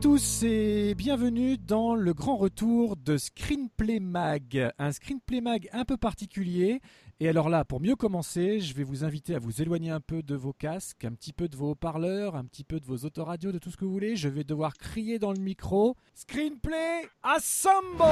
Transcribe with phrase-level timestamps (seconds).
[0.00, 5.98] Tous et bienvenue dans le grand retour de Screenplay Mag, un Screenplay Mag un peu
[5.98, 6.80] particulier.
[7.18, 10.22] Et alors là, pour mieux commencer, je vais vous inviter à vous éloigner un peu
[10.22, 13.52] de vos casques, un petit peu de vos haut-parleurs, un petit peu de vos autoradios,
[13.52, 14.16] de tout ce que vous voulez.
[14.16, 18.02] Je vais devoir crier dans le micro Screenplay Assemble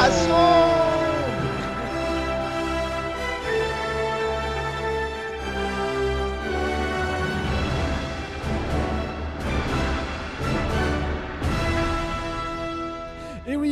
[0.00, 1.77] Assemble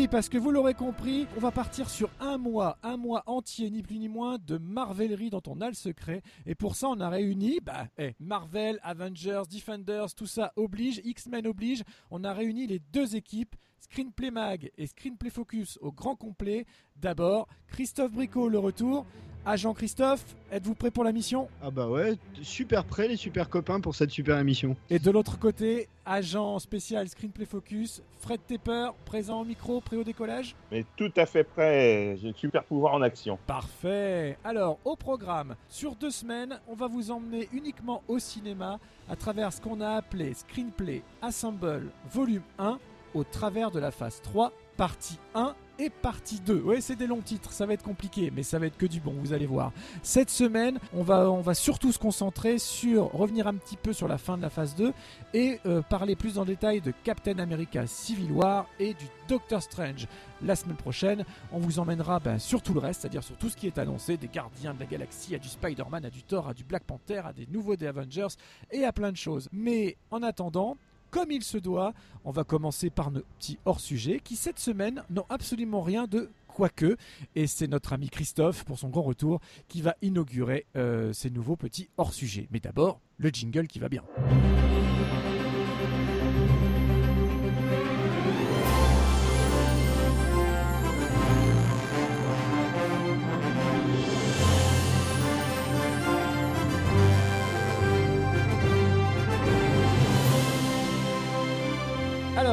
[0.08, 3.82] parce que vous l'aurez compris, on va partir sur un mois, un mois entier, ni
[3.82, 6.22] plus ni moins, de Marvelerie dont on a le secret.
[6.44, 11.46] Et pour ça, on a réuni, bah, eh, Marvel, Avengers, Defenders, tout ça oblige, X-Men
[11.46, 11.82] oblige.
[12.10, 16.66] On a réuni les deux équipes, Screenplay Mag et Screenplay Focus au grand complet.
[16.96, 19.06] D'abord, Christophe Bricot, le retour.
[19.48, 21.48] Agent Christophe, êtes-vous prêt pour la mission?
[21.62, 24.76] Ah bah ouais, super prêt les super copains pour cette super émission.
[24.90, 30.02] Et de l'autre côté, agent spécial Screenplay Focus, Fred Tepper, présent au micro, prêt au
[30.02, 30.56] décollage?
[30.72, 33.38] Mais tout à fait prêt, j'ai le super pouvoir en action.
[33.46, 39.14] Parfait Alors, au programme, sur deux semaines, on va vous emmener uniquement au cinéma à
[39.14, 42.80] travers ce qu'on a appelé Screenplay Assemble Volume 1
[43.16, 46.60] au travers de la phase 3, partie 1 et partie 2.
[46.60, 49.00] Ouais, c'est des longs titres, ça va être compliqué, mais ça va être que du
[49.00, 49.72] bon, vous allez voir.
[50.02, 54.08] Cette semaine, on va, on va surtout se concentrer sur revenir un petit peu sur
[54.08, 54.92] la fin de la phase 2
[55.34, 60.06] et euh, parler plus en détail de Captain America Civil War et du Doctor Strange.
[60.42, 63.56] La semaine prochaine, on vous emmènera ben, sur tout le reste, c'est-à-dire sur tout ce
[63.56, 66.54] qui est annoncé, des Gardiens de la Galaxie, à du Spider-Man, à du Thor, à
[66.54, 68.28] du Black Panther, à des nouveaux des Avengers
[68.70, 69.48] et à plein de choses.
[69.52, 70.76] Mais en attendant,
[71.10, 71.92] comme il se doit,
[72.24, 76.96] on va commencer par nos petits hors-sujets qui cette semaine n'ont absolument rien de quoique.
[77.34, 81.56] Et c'est notre ami Christophe, pour son grand retour, qui va inaugurer euh, ces nouveaux
[81.56, 82.48] petits hors-sujets.
[82.50, 84.02] Mais d'abord, le jingle qui va bien.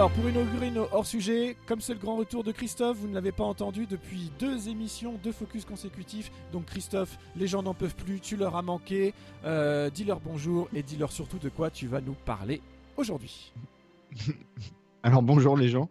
[0.03, 3.31] Alors, pour inaugurer nos hors-sujets, comme c'est le grand retour de Christophe, vous ne l'avez
[3.31, 6.30] pas entendu depuis deux émissions, deux focus consécutifs.
[6.52, 9.13] Donc, Christophe, les gens n'en peuvent plus, tu leur as manqué.
[9.46, 12.62] Euh, dis-leur bonjour et dis-leur surtout de quoi tu vas nous parler
[12.97, 13.53] aujourd'hui.
[15.06, 15.90] Alors bonjour les gens.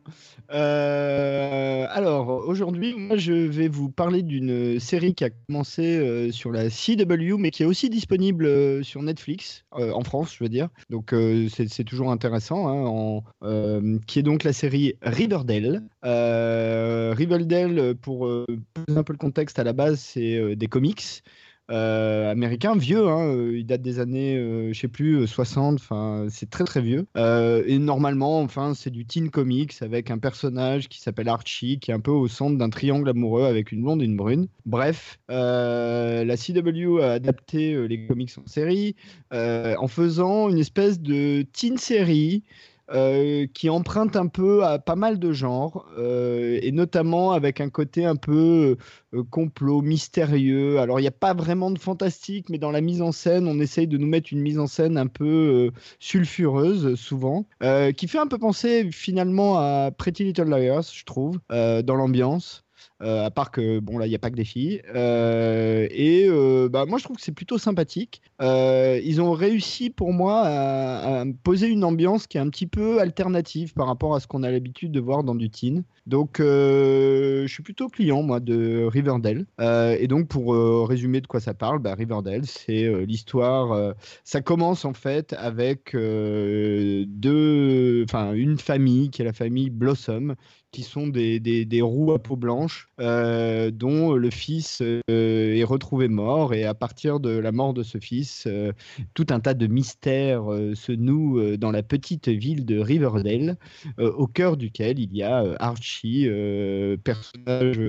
[0.52, 6.50] Euh, alors aujourd'hui, moi je vais vous parler d'une série qui a commencé euh, sur
[6.50, 10.70] la CW, mais qui est aussi disponible euh, sur Netflix en France, je veux dire.
[10.88, 11.14] Donc
[11.50, 13.20] c'est toujours intéressant.
[13.42, 15.82] hein, qui est donc la série Riverdale.
[16.02, 18.20] Riverdale, pour
[18.72, 21.22] poser un peu le contexte à la base, c'est des comics.
[21.72, 25.76] Euh, américain, vieux, hein, euh, il date des années, euh, je sais plus, euh, 60,
[25.76, 27.06] enfin, c'est très très vieux.
[27.16, 31.94] Et normalement, enfin, c'est du teen comics avec un personnage qui s'appelle Archie, qui est
[31.94, 34.48] un peu au centre d'un triangle amoureux avec une blonde et une brune.
[34.66, 38.94] Bref, la CW a adapté les comics en série
[39.30, 42.42] en faisant une espèce de teen série
[42.90, 47.70] euh, qui emprunte un peu à pas mal de genres, euh, et notamment avec un
[47.70, 48.76] côté un peu
[49.14, 50.78] euh, complot, mystérieux.
[50.78, 53.60] Alors, il n'y a pas vraiment de fantastique, mais dans la mise en scène, on
[53.60, 55.70] essaye de nous mettre une mise en scène un peu
[56.00, 57.46] sulfureuse, souvent,
[57.96, 62.64] qui fait un peu penser finalement à Pretty Little Liars, je trouve, dans l'ambiance.
[63.02, 64.82] Euh, à part que bon là il n'y a pas que des filles.
[64.94, 68.22] Euh, et euh, bah, moi je trouve que c'est plutôt sympathique.
[68.40, 73.74] Ils ont réussi pour moi à, poser une ambiance qui est un petit peu alternative
[73.74, 75.84] par rapport à ce qu'on a l'habitude de voir dans du teen.
[76.06, 79.46] Donc je suis plutôt client moi de Riverdale.
[79.60, 80.54] Et donc pour
[80.88, 83.94] résumer de quoi ça parle bah, Riverdale c'est l'histoire
[84.24, 90.34] ça commence en fait avec deux enfin une famille qui est la famille Blossom
[90.72, 96.08] qui sont des, des roues à peau blanche euh, dont le fils euh, est retrouvé
[96.08, 96.54] mort.
[96.54, 98.72] Et à partir de la mort de ce fils, euh,
[99.14, 100.44] tout un tas de mystères
[100.74, 103.56] se nouent dans la petite ville de Riverdale,
[103.98, 106.28] au cœur duquel il y a Archie,
[107.02, 107.80] personnage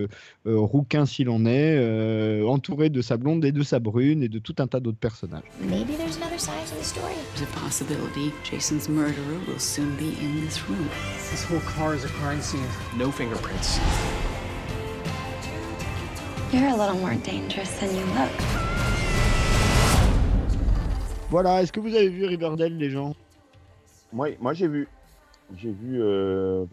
[0.46, 4.56] rouquin s'il en est, entouré de sa blonde et de sa brune et de tout
[4.60, 5.44] un tas d'autres personnages.
[5.62, 7.14] Maybe there's another side to the story.
[7.36, 10.90] There's a possibility Jason's murderer will soon be in this room.
[11.32, 12.68] This whole car is a crime scene.
[12.98, 13.80] No fingerprints.
[16.54, 18.30] You're a little more dangerous than you look.
[21.32, 23.16] Voilà, est-ce que vous avez vu Riverdale, les gens?
[24.12, 24.88] Moi, moi j'ai vu.
[25.56, 26.00] J'ai vu.
[26.00, 26.66] Euh,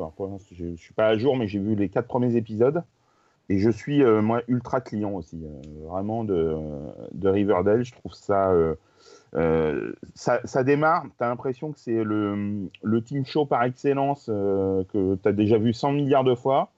[0.52, 2.82] je, suis pas à jour, mais j'ai vu les quatre premiers épisodes.
[3.48, 5.42] Et je suis, euh, moi, ultra client aussi.
[5.42, 6.54] Euh, vraiment de,
[7.12, 7.82] de, Riverdale.
[7.82, 8.52] Je trouve ça.
[9.34, 14.26] Euh, ça, ça, démarre, tu as l'impression que c'est le, le team show par excellence
[14.26, 16.70] que tu as déjà vu 100 milliards de fois.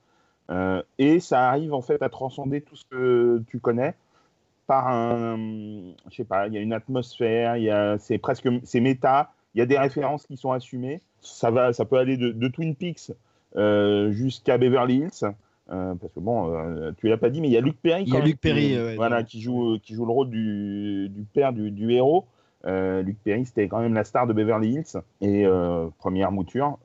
[0.51, 3.95] Euh, et ça arrive en fait à transcender tout ce que tu connais
[4.67, 5.37] par un,
[6.11, 9.33] je sais pas, il y a une atmosphère, il y a, c'est presque, c'est méta,
[9.55, 11.01] il y a des références qui sont assumées.
[11.21, 13.13] Ça va, ça peut aller de, Twin Peaks
[13.57, 15.35] euh, jusqu'à Beverly Hills.
[15.71, 18.05] Euh, parce que bon, tu l'as pas dit, mais il y a Luc Perry.
[18.07, 21.23] Il y a Luc Perry, qui, voilà, qui joue, qui joue le rôle du, du
[21.23, 22.27] père du, du héros.
[22.65, 25.47] Luc Perry, c'était quand même la star de Beverly Hills et
[25.99, 26.79] première mouture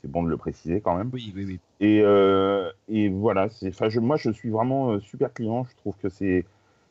[0.00, 1.10] c'est bon de le préciser quand même.
[1.12, 1.60] Oui, oui, oui.
[1.80, 5.64] Et, euh, et voilà, je, moi je suis vraiment euh, super client.
[5.64, 6.44] Je trouve que c'est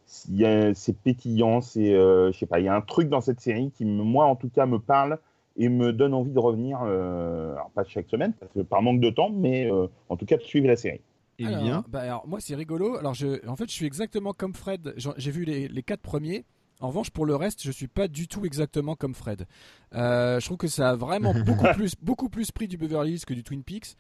[0.05, 3.71] c'est pétillant, c'est euh, je sais pas, il y a un truc dans cette série
[3.71, 5.17] qui moi en tout cas me parle
[5.55, 9.11] et me donne envie de revenir, alors pas chaque semaine, parce que par manque de
[9.11, 9.69] temps, mais
[10.09, 11.01] en tout cas de suivre la série.
[11.39, 12.97] Et alors, bah alors, moi c'est rigolo.
[12.97, 14.93] Alors je, en fait, je suis exactement comme Fred.
[14.97, 16.45] J'ai vu les, les, quatre premiers.
[16.83, 19.47] En revanche, pour le reste, je suis pas du tout exactement comme Fred.
[19.95, 23.25] Euh, je trouve que ça a vraiment beaucoup plus, beaucoup plus pris du Beverly Hills
[23.25, 23.95] que du Twin Peaks.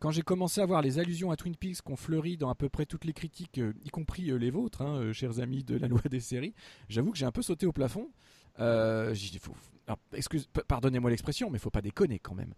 [0.00, 2.68] Quand j'ai commencé à voir les allusions à Twin Peaks qu'on fleurit dans à peu
[2.68, 5.88] près toutes les critiques, euh, y compris euh, les vôtres, hein, chers amis de la
[5.88, 6.52] loi des séries,
[6.90, 8.10] j'avoue que j'ai un peu sauté au plafond.
[10.12, 12.54] Excuse, pardonnez-moi l'expression, mais faut pas déconner quand même.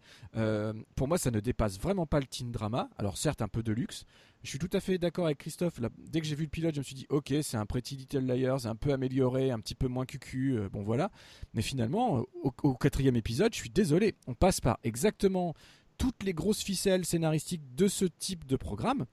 [0.95, 2.89] pour moi, ça ne dépasse vraiment pas le teen drama.
[2.99, 4.05] Alors certes, un peu de luxe,
[4.43, 5.81] je suis tout à fait d'accord avec Christophe.
[5.99, 8.25] dès que j'ai vu le pilote, je me suis dit, ok, c'est un Pretty Little
[8.25, 11.11] Liars, un peu amélioré, un petit peu moins cucu, euh, bon voilà.
[11.55, 15.55] Mais finalement, au, quatrième épisode, je suis désolé, on passe par exactement
[15.97, 19.07] toutes les grosses ficelles scénaristiques de ce type de programme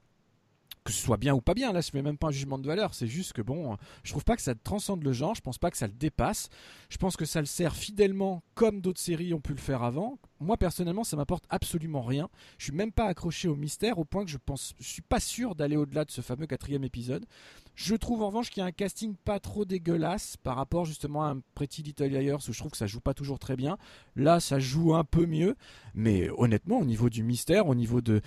[0.85, 2.67] que ce soit bien ou pas bien, là je fais même pas un jugement de
[2.67, 5.57] valeur, c'est juste que bon, je trouve pas que ça transcende le genre, je pense
[5.57, 6.49] pas que ça le dépasse,
[6.89, 10.19] je pense que ça le sert fidèlement comme d'autres séries ont pu le faire avant.
[10.39, 12.29] Moi personnellement, ça m'apporte absolument rien.
[12.59, 15.19] Je suis même pas accroché au mystère au point que je pense, je suis pas
[15.19, 17.25] sûr d'aller au-delà de ce fameux quatrième épisode.
[17.75, 21.25] Je trouve en revanche qu'il y a un casting pas trop dégueulasse par rapport justement
[21.25, 23.77] à un Pretty Little Liars où je trouve que ça joue pas toujours très bien.
[24.15, 25.55] Là, ça joue un peu mieux,
[25.93, 28.21] mais honnêtement, au niveau du mystère, au niveau de,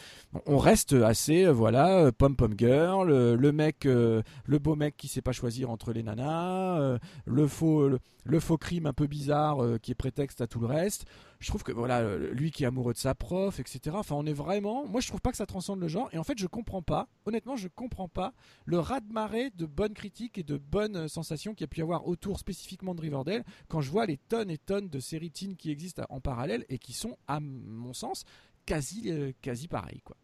[0.45, 4.97] on reste assez, euh, voilà, euh, pom pom girl, euh, le mec, le beau mec
[4.99, 7.89] qui sait pas choisir entre les nanas, le faux,
[8.25, 11.07] le, faux crime un peu bizarre qui est prétexte à tout le reste
[11.41, 13.97] je trouve que voilà, lui qui est amoureux de sa prof, etc.
[13.99, 14.87] Enfin, on est vraiment.
[14.87, 16.09] Moi, je trouve pas que ça transcende le genre.
[16.13, 17.09] Et en fait, je comprends pas.
[17.27, 18.33] Honnêtement, je comprends pas
[18.65, 22.07] le raz-de-marée de bonnes critiques et de bonnes sensations qu'il y a pu y avoir
[22.07, 25.71] autour spécifiquement de Riverdale quand je vois les tonnes et tonnes de séries teen qui
[25.71, 28.25] existent en parallèle et qui sont, à mon sens,
[28.67, 30.17] quasi, euh, quasi pareilles, quoi.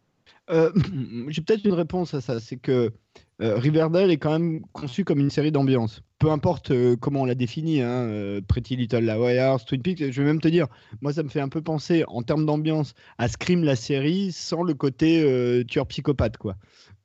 [0.49, 0.71] Euh,
[1.29, 2.39] j'ai peut-être une réponse à ça.
[2.39, 2.93] C'est que
[3.41, 6.01] euh, Riverdale est quand même conçu comme une série d'ambiance.
[6.17, 10.27] Peu importe euh, comment on l'a définit, hein, Pretty Little Liars, Twin Peaks, je vais
[10.27, 10.67] même te dire,
[11.01, 14.63] moi ça me fait un peu penser en termes d'ambiance à Scream la série sans
[14.63, 16.55] le côté tueur psychopathe, quoi.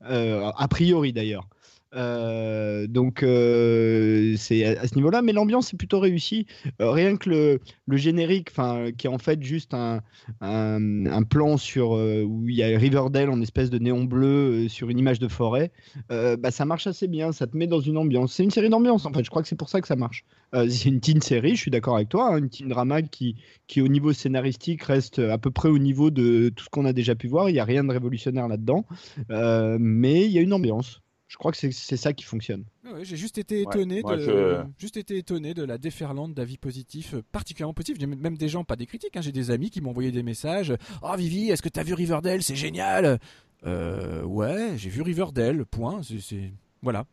[0.00, 1.48] a priori d'ailleurs.
[1.94, 6.46] Euh, donc euh, c'est à, ce niveau-là, mais l'ambiance est plutôt réussie.
[6.80, 8.50] Euh, rien que le, le générique,
[8.96, 10.00] qui est en fait juste un,
[10.40, 14.98] un, plan sur où il y a Riverdale en espèce de néon bleu sur une
[14.98, 15.72] image de forêt,
[16.08, 17.32] bah, ça marche assez bien.
[17.32, 18.32] Ça te met dans une ambiance.
[18.34, 19.24] C'est une série d'ambiance en fait.
[19.24, 20.24] Je crois que c'est pour ça que ça marche.
[20.52, 21.56] c'est une teen série.
[21.56, 23.36] Je suis d'accord avec toi, hein, une teen drama qui
[23.66, 26.92] qui au niveau scénaristique reste à peu près au niveau de tout ce qu'on a
[26.92, 27.48] déjà pu voir.
[27.48, 28.84] Il n'y a rien de révolutionnaire là-dedans,
[29.28, 31.02] mais il y a une ambiance.
[31.30, 32.64] Je crois que c'est ça qui fonctionne.
[33.02, 37.72] j'ai juste été étonné de, juste été étonné de la déferlante d'avis positifs, euh, particulièrement
[37.72, 38.00] positifs.
[38.00, 40.24] J'ai même des gens, pas des critiques, hein, j'ai des amis qui m'ont envoyé des
[40.24, 40.74] messages.
[41.02, 42.42] Oh Vivi, est-ce que tu as vu Riverdale?
[42.42, 43.20] C'est génial.
[43.64, 45.64] Euh, ouais, j'ai vu Riverdale.
[45.66, 46.00] Point.
[46.02, 46.50] C'est
[46.82, 47.06] voilà.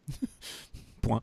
[1.01, 1.21] point.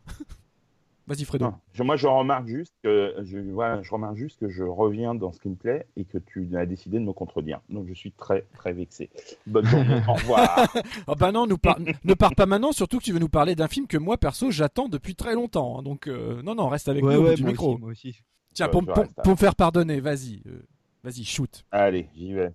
[1.06, 1.52] Vas-y Fredo.
[1.80, 6.04] moi je remarque juste que je, je remarque juste que je reviens dans Screenplay et
[6.04, 7.60] que tu as décidé de me contredire.
[7.68, 9.10] Donc je suis très très vexé.
[9.46, 10.00] Bonne journée.
[10.08, 10.66] Au revoir.
[11.06, 11.58] oh bah non, nous
[12.04, 14.50] ne pars pas maintenant, surtout que tu veux nous parler d'un film que moi perso
[14.50, 15.78] j'attends depuis très longtemps.
[15.78, 15.82] Hein.
[15.82, 17.76] donc euh, non non, reste avec nous du micro.
[17.76, 18.16] moi aussi.
[18.54, 20.62] Tiens, pour, me faire pardonner, vas-y, euh,
[21.02, 21.64] vas-y, shoot.
[21.72, 22.52] Allez, j'y vais.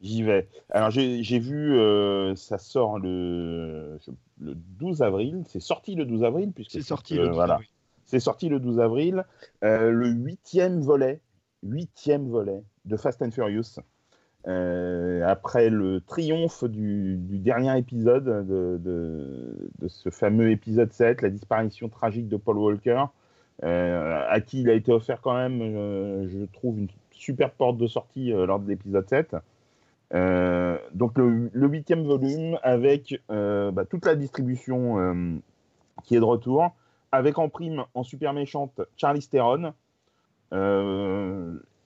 [0.00, 0.48] J'y vais.
[0.70, 4.00] Alors j'ai vu, euh, ça sort le,
[4.40, 5.44] le 12 avril.
[5.46, 7.54] C'est sorti le 12 avril puisque c'est sorti le 12 voilà.
[7.54, 7.68] avril.
[8.12, 9.24] C'est sorti le 12 avril.
[9.64, 11.22] Euh, le huitième volet,
[11.62, 13.80] huitième volet de Fast and Furious.
[14.46, 22.28] Euh, après le triomphe du, dernier épisode de, ce fameux épisode 7, la disparition tragique
[22.28, 23.04] de Paul Walker,
[23.64, 27.86] euh, à qui il a été offert quand même, je trouve, une super porte de
[27.86, 29.36] sortie lors de l'épisode 7.
[30.92, 35.40] donc le, le, huitième volume avec bah, toute la distribution
[36.04, 36.74] qui est de retour,
[37.12, 39.74] avec en prime en super méchante Charlie Theron.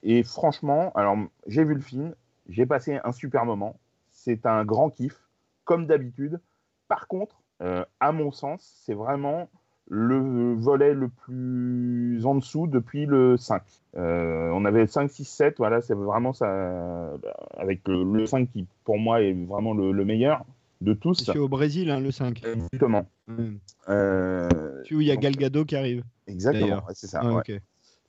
[0.03, 1.17] et franchement, alors
[1.47, 2.15] j'ai vu le film,
[2.49, 3.79] j'ai passé un super moment.
[4.11, 5.27] C'est un grand kiff,
[5.63, 6.39] comme d'habitude.
[6.87, 9.49] Par contre, euh, à mon sens, c'est vraiment
[9.89, 13.61] le volet le plus en dessous depuis le 5.
[13.95, 17.13] Euh, on avait 5, 6, 7, voilà, c'est vraiment ça,
[17.57, 20.43] avec le, le, 5 qui pour moi est vraiment le meilleur
[20.81, 21.23] de tous.
[21.23, 22.43] C'est au Brésil, hein, le 5.
[22.45, 23.09] Exactement.
[23.27, 23.55] Mmh.
[23.89, 26.03] Euh, où il y a Galgado qui arrive.
[26.27, 27.21] Exactement, c'est ça.
[27.23, 27.35] Ah, ouais.
[27.35, 27.61] okay.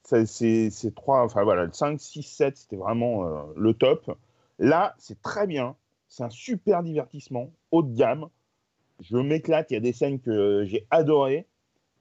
[0.02, 4.16] C'est trois, enfin voilà, le 5, 6, 7, c'était vraiment euh, le top.
[4.58, 5.76] Là, c'est très bien.
[6.08, 8.28] C'est un super divertissement, haut de gamme.
[9.00, 9.70] Je m'éclate.
[9.70, 11.46] Il y a des scènes que j'ai adorées.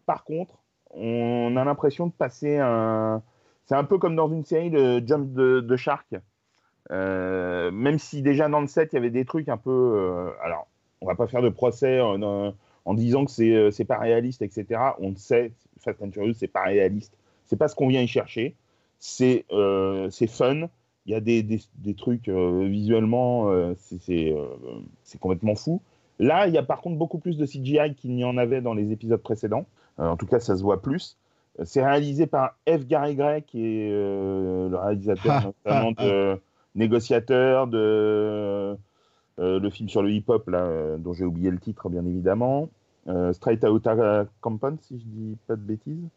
[0.05, 3.21] Par contre, on a l'impression de passer un.
[3.65, 6.15] C'est un peu comme dans une série de Jump de, de Shark.
[6.91, 9.69] Euh, même si déjà dans le set, il y avait des trucs un peu.
[9.71, 10.67] Euh, alors,
[11.01, 12.53] on va pas faire de procès en,
[12.85, 14.79] en disant que c'est c'est pas réaliste, etc.
[14.99, 17.13] On le sait, Fast and Furious, c'est pas réaliste.
[17.45, 18.55] C'est pas ce qu'on vient y chercher.
[18.99, 20.69] C'est euh, fun
[21.07, 24.45] il y a des, des, des trucs euh, visuellement, euh, c'est euh,
[25.21, 25.81] complètement fou.
[26.19, 28.73] Là, il y a par contre beaucoup plus de CGI qu'il n'y en avait dans
[28.73, 29.65] les épisodes précédents.
[29.97, 31.17] en tout cas, ça se voit plus.
[31.63, 32.85] C'est réalisé par F.
[32.85, 36.39] Gary Gray, qui est le réalisateur notamment de
[36.77, 38.77] Négociateur, de
[39.37, 42.69] le film sur le hip-hop, là, dont j'ai oublié le titre, bien évidemment.
[43.33, 46.09] Straight Outta Compton, si je dis pas de bêtises.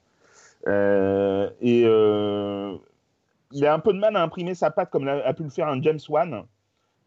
[1.60, 1.86] et
[3.52, 5.68] il a un peu de mal à imprimer sa patte comme a, pu le faire
[5.68, 6.44] un James Wan.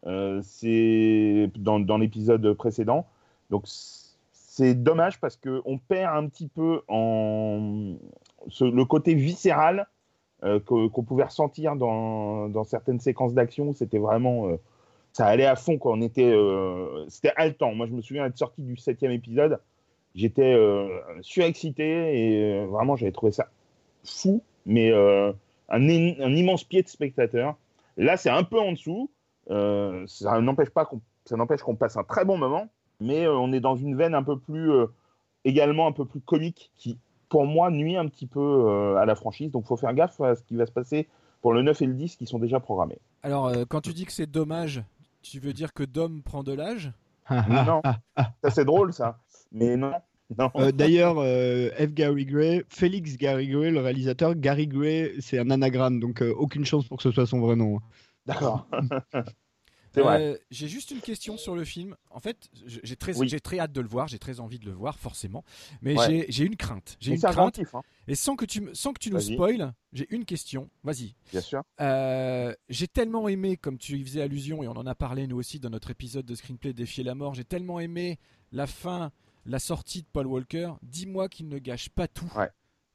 [0.06, 3.06] Euh, c'est dans, dans l'épisode précédent.
[3.50, 3.64] Donc
[4.32, 7.96] c'est dommage parce qu'on perd un petit peu en
[8.60, 9.86] le côté viscéral
[10.44, 13.72] euh, qu'on qu pouvait ressentir dans, certaines séquences d'action.
[13.72, 14.56] C'était vraiment euh,
[15.12, 17.74] ça allait à fond quand on était euh, c'était haletant.
[17.74, 19.58] Moi je me souviens être sorti du septième épisode,
[20.14, 20.88] j'étais euh,
[21.22, 23.48] surexcité et vraiment j'avais trouvé ça
[24.04, 25.32] fou, mais un,
[25.70, 27.56] un, immense pied de spectateur.
[27.96, 29.10] Là, c'est un peu en dessous.
[29.48, 31.36] Ça n'empêche pas qu'on, ça
[31.78, 32.68] passe un très bon moment,
[33.00, 34.70] mais on est dans une veine un peu plus,
[35.46, 36.98] également un peu plus comique, qui,
[37.34, 39.50] pour moi, nuit un petit peu euh, à la franchise.
[39.50, 41.08] Donc, faut faire gaffe à ce qui va se passer
[41.42, 43.00] pour le 9 et le 10 qui sont déjà programmés.
[43.24, 44.84] Alors, euh, quand tu dis que c'est dommage,
[45.20, 46.92] tu veux dire que Dom prend de l'âge?
[47.48, 47.82] Non,
[48.14, 49.18] ça c'est drôle ça,
[49.50, 49.90] mais non.
[50.54, 51.92] Euh, D'ailleurs, euh, F.
[51.92, 56.64] Gary Gray, Félix Gary Gray, le réalisateur, Gary Gray, c'est un anagramme, donc euh, aucune
[56.64, 57.80] chance pour que ce soit son vrai nom.
[58.26, 58.68] D'accord.
[60.02, 60.40] vrai.
[60.50, 61.96] j'ai juste une question sur le film.
[62.10, 63.28] En fait, j'ai très, Oui.
[63.28, 65.44] j'ai très hâte de le voir, j'ai très envie de le voir, forcément.
[65.82, 66.26] Mais Ouais.
[66.28, 66.96] j'ai- une crainte.
[67.00, 67.60] J'ai une crainte.
[67.72, 70.70] hein, Et sans que tu, sans que tu nous spoiles, j'ai une question.
[70.82, 71.14] Vas-y.
[71.30, 71.62] bien sûr.
[71.80, 75.36] Euh, j'ai tellement aimé, comme tu y faisais allusion, et on en a parlé nous
[75.36, 78.18] aussi dans notre épisode de Screenplay Défier la mort, j'ai tellement aimé
[78.52, 79.10] la fin,
[79.46, 80.72] la sortie de Paul Walker.
[80.82, 82.50] Dis-moi qu'il ne gâche pas tout Ouais.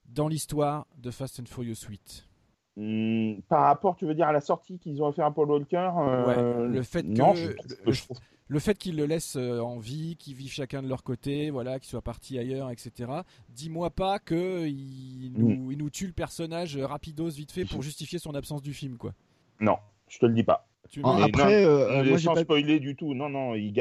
[0.06, 2.29] dans l'histoire de Fast and Furious 8.
[2.78, 5.90] Hum, par rapport, tu veux dire, à la sortie qu'ils ont fait à Paul Walker
[5.98, 6.26] euh,
[6.68, 8.18] Ouais, le fait non, que- je trouve, le- je trouve-
[8.52, 11.78] Le fait qu'ils le laissent euh, en vie, qu'ils vivent chacun de leur côté, voilà,
[11.80, 13.12] qu'ils soient partis ailleurs, etc.
[13.50, 18.18] Dis-moi pas que il nous, il nous tue le personnage rapidos vite fait pour justifier
[18.18, 19.14] son absence du film, quoi.
[19.60, 20.66] non, je te le dis pas.
[20.90, 23.14] Tu Ah, après, non, euh, moi, sans pas- spoiler du tout.
[23.14, 23.72] Non, non, il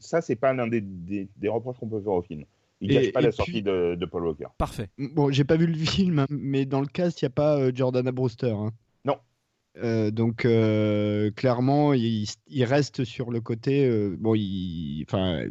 [0.00, 2.44] ça, c'est pas l'un des, des, des reproches qu'on peut faire au film.
[2.80, 4.46] Il Et- gâche pas la puis- sortie de, de Paul Walker.
[4.58, 4.88] Parfait.
[4.98, 7.58] Bon, j'ai pas vu le film, hein, mais dans le cast, il n'y a pas
[7.58, 8.52] euh, Jordana Brewster.
[8.52, 8.70] hein.
[9.04, 9.16] Non.
[9.82, 13.84] Euh, donc, euh, clairement, il, il reste sur le côté.
[13.86, 15.44] euh, bon, il, enfin,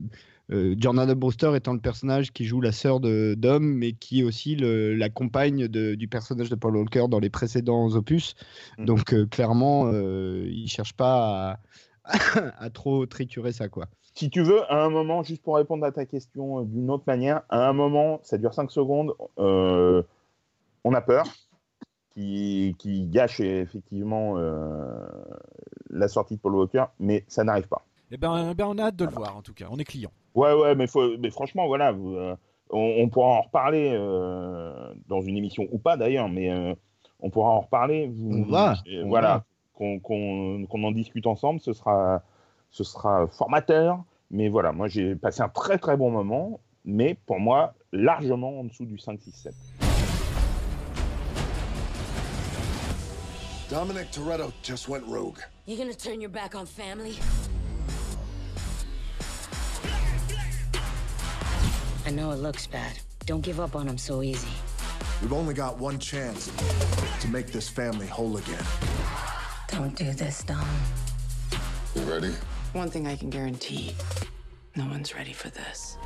[0.51, 4.23] euh, Jordana Brewster étant le personnage qui joue la sœur de Dom, mais qui est
[4.23, 8.33] aussi le- la compagne de- du personnage de Paul Walker dans les précédents opus.
[8.79, 8.85] Mhm.
[8.85, 11.59] Donc, euh, clairement, euh, il cherche pas à,
[12.57, 13.87] à trop triturer ça, quoi.
[14.15, 17.03] Si tu veux, à un moment, juste pour répondre à ta question euh, d'une autre
[17.07, 20.03] manière, à un moment, ça dure 5 secondes, euh,
[20.83, 21.25] on a peur,
[22.11, 25.05] qui, qui gâche effectivement euh,
[25.89, 27.85] la sortie de Paul Walker, mais ça n'arrive pas.
[28.11, 29.67] Eh ben, ben, on a hâte de le voir, en tout cas.
[29.71, 30.11] On est client.
[30.35, 32.35] Ouais, ouais, mais, faut, mais franchement, voilà, vous, euh,
[32.71, 36.73] on, on pourra en reparler euh, dans une émission ou pas d'ailleurs, mais euh,
[37.19, 38.07] on pourra en reparler.
[38.07, 41.59] Vous, On va, euh, on voilà, qu'on en discute ensemble.
[41.59, 42.21] Ce sera,
[42.71, 44.03] ce sera formateur.
[44.31, 48.63] Mais voilà, moi j'ai passé un très très bon moment, mais pour moi largement en
[48.65, 49.55] dessous du 5, 6, 7.
[53.69, 55.39] Dominic Toretto just went rogue.
[55.65, 57.17] You gonna turn your back on family?
[62.07, 62.99] I know it looks bad.
[63.27, 64.47] Don't give up on him so easy.
[65.21, 66.51] We've only got one chance
[67.21, 68.63] to make this family whole again.
[69.67, 70.65] Don't do this, Dom.
[71.95, 72.33] You ready?
[72.73, 73.95] One thing I can guarantee
[74.75, 75.97] no one's ready for this.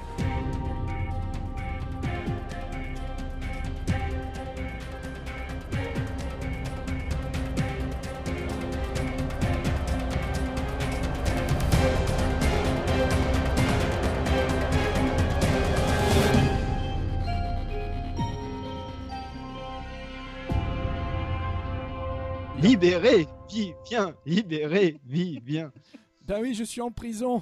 [22.58, 23.28] Libéré,
[23.90, 25.72] bien, libéré, bien.
[26.28, 27.42] Ben oui, je suis en prison.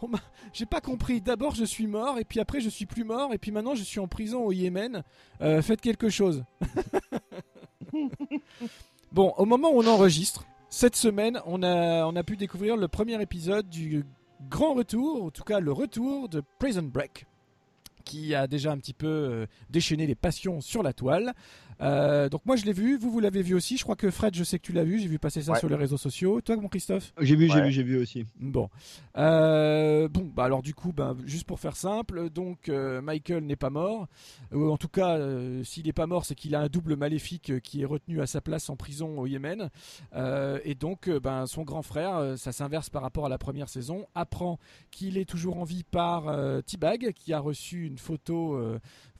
[0.52, 1.20] J'ai pas compris.
[1.20, 3.82] D'abord, je suis mort, et puis après, je suis plus mort, et puis maintenant, je
[3.82, 5.02] suis en prison au Yémen.
[5.40, 6.44] Euh, faites quelque chose.
[9.12, 12.88] bon, au moment où on enregistre, cette semaine, on a, on a pu découvrir le
[12.88, 14.04] premier épisode du
[14.48, 17.26] grand retour, en tout cas le retour de Prison Break
[18.04, 21.34] qui a déjà un petit peu euh, déchaîné les passions sur la toile.
[21.82, 23.76] Euh, donc moi je l'ai vu, vous vous l'avez vu aussi.
[23.76, 25.68] Je crois que Fred, je sais que tu l'as vu, j'ai vu passer ça sur
[25.68, 26.40] les réseaux sociaux.
[26.40, 27.12] Toi, mon Christophe?
[27.20, 28.24] J'ai vu, j'ai vu, j'ai vu aussi.
[28.38, 28.68] Bon,
[29.16, 33.70] euh, bon, bah alors du coup, bah, juste pour faire simple, donc Michael n'est pas
[33.70, 34.06] mort.
[34.52, 35.18] en tout cas,
[35.64, 38.40] s'il n'est pas mort, c'est qu'il a un double maléfique qui est retenu à sa
[38.40, 39.70] place en prison au Yémen.
[40.64, 44.58] et donc, ben, son grand frère, ça s'inverse par rapport à la première saison, apprend
[44.90, 46.24] qu'il est toujours en vie par
[46.64, 48.58] T-Bag, qui a reçu une photo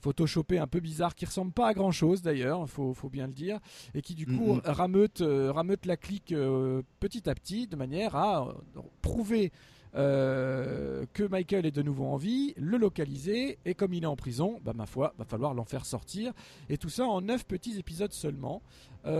[0.03, 3.27] euh, photoshopée un peu bizarre qui ressemble pas à grand chose d'ailleurs, faut, faut bien
[3.27, 3.59] le dire,
[3.93, 8.15] et qui du coup rameute, euh, rameute la clique euh, petit à petit de manière
[8.15, 8.53] à
[9.01, 9.51] prouver
[9.95, 14.59] que Michael est de nouveau en vie, le localiser, et comme il est en prison,
[14.63, 16.33] bah, ma foi, va falloir l'en faire sortir.
[16.67, 18.63] Et tout ça en 9 petits épisodes seulement.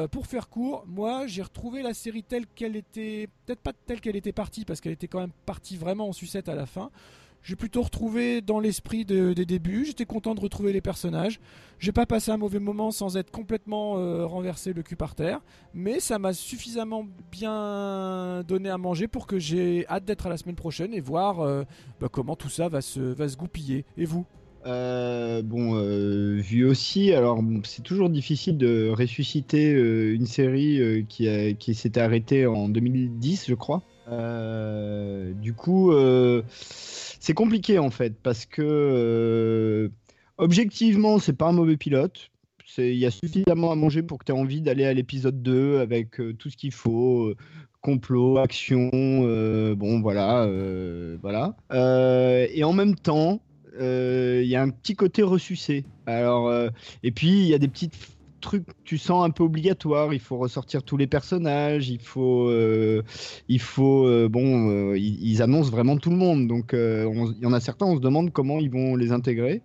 [0.09, 4.15] pour faire court, moi j'ai retrouvé la série telle qu'elle était, peut-être pas telle qu'elle
[4.15, 6.89] était partie, parce qu'elle était quand même partie vraiment en sucette à la fin
[7.43, 9.85] j'ai plutôt retrouvé dans l'esprit des débuts.
[9.85, 11.39] J'étais content de retrouver les personnages.
[11.77, 15.41] J'ai pas passé un mauvais moment sans être complètement euh, renversé le cul par terre,
[15.73, 20.38] mais ça m'a suffisamment bien donné à manger pour que j'ai hâte d'être à la
[20.38, 21.63] semaine prochaine et voir euh,
[21.99, 23.84] bah, comment tout ça va se, goupiller.
[23.97, 24.25] Et vous?
[24.65, 25.75] Euh, bon,
[26.38, 31.27] vu aussi, alors c'est toujours difficile de ressusciter une série qui,
[31.58, 33.84] qui s'était arrêtée en 2010, je crois.
[35.41, 35.91] du coup,
[37.23, 39.88] c'est compliqué en fait parce que euh,
[40.38, 42.29] objectivement, c'est pas un mauvais pilote.
[42.77, 45.79] Il y a suffisamment à manger pour que tu aies envie d'aller à l'épisode 2
[45.79, 47.27] avec euh, tout ce qu'il faut.
[47.27, 47.36] Euh,
[47.79, 48.89] complot, action,
[49.75, 50.47] bon voilà,
[51.21, 51.53] voilà.
[52.49, 53.41] et en même temps,
[53.77, 55.83] il y a un petit côté ressucé.
[56.05, 56.49] Alors,
[57.03, 57.97] et puis il y a des petites
[58.43, 60.13] truc tu sens un peu obligatoire.
[60.13, 61.89] Il faut ressortir tous les personnages.
[61.89, 63.01] Il faut, euh,
[63.49, 66.47] il faut, euh, bon, euh, ils, annoncent vraiment tout le monde.
[66.47, 69.62] Donc, il y en a certains, on se demande comment ils vont les intégrer.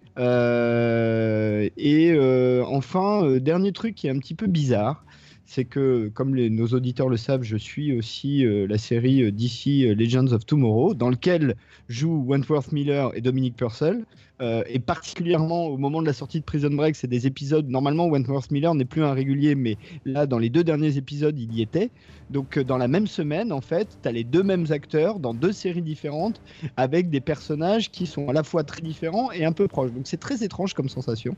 [1.76, 2.18] et
[2.66, 5.04] enfin, dernier truc qui est un petit peu bizarre.
[5.50, 10.44] C'est que, comme nos auditeurs le savent, je suis aussi la série DC Legends of
[10.44, 11.56] Tomorrow, dans lequel
[11.88, 14.04] jouent Wentworth Miller et Dominic Purcell.
[14.40, 17.68] Euh, et particulièrement au moment de la sortie de Prison Break, c'est des épisodes.
[17.68, 21.52] Normalement, Wentworth Miller n'est plus un régulier, mais là, dans les deux derniers épisodes, il
[21.54, 21.90] y était.
[22.30, 25.34] Donc, euh, dans la même semaine, en fait, tu as les deux mêmes acteurs dans
[25.34, 26.40] deux séries différentes,
[26.76, 29.92] avec des personnages qui sont à la fois très différents et un peu proches.
[29.92, 31.36] Donc, c'est très étrange comme sensation.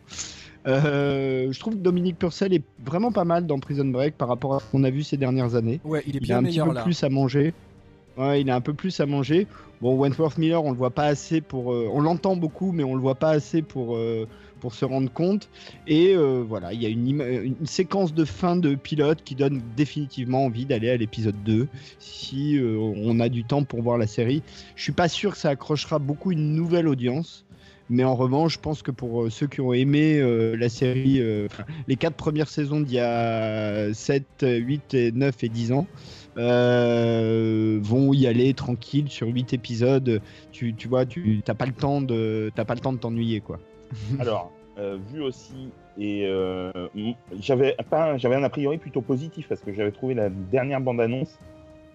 [0.66, 4.56] Euh, je trouve que Dominique Purcell est vraiment pas mal dans Prison Break par rapport
[4.56, 5.80] à ce qu'on a vu ces dernières années.
[5.84, 7.54] Ouais, il est bien il a un petit peu plus à manger.
[8.18, 9.46] Il a un peu plus à manger.
[9.80, 11.72] Bon, Wentworth Miller, on le voit pas assez pour.
[11.72, 14.28] Euh, on l'entend beaucoup, mais on le voit pas assez pour, euh,
[14.60, 15.48] pour se rendre compte.
[15.86, 19.62] Et euh, voilà, il y a une, une, séquence de fin de pilote qui donne
[19.76, 21.66] définitivement envie d'aller à l'épisode 2
[21.98, 24.42] si on a du temps pour voir la série.
[24.76, 27.46] Je suis pas sûr que ça accrochera beaucoup une nouvelle audience.
[27.92, 30.22] Mais en revanche, je pense que pour ceux qui ont aimé
[30.56, 31.20] la série,
[31.88, 35.88] les quatre premières saisons d'il y a 7, 8, et 9 et 10 ans,
[36.36, 40.20] euh, vont y aller tranquille sur 8 épisodes.
[40.52, 43.58] Tu, tu vois, tu n'as pas le temps de pas le temps de t'ennuyer quoi.
[44.20, 46.70] Alors, euh, vu aussi et euh,
[47.40, 51.00] j'avais pas j'avais un a priori plutôt positif parce que j'avais trouvé la dernière bande
[51.00, 51.38] annonce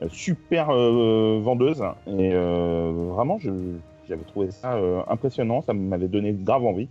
[0.10, 6.90] super vendeuse et vraiment j'avais trouvé ça impressionnant, ça m'avait donné grave envie.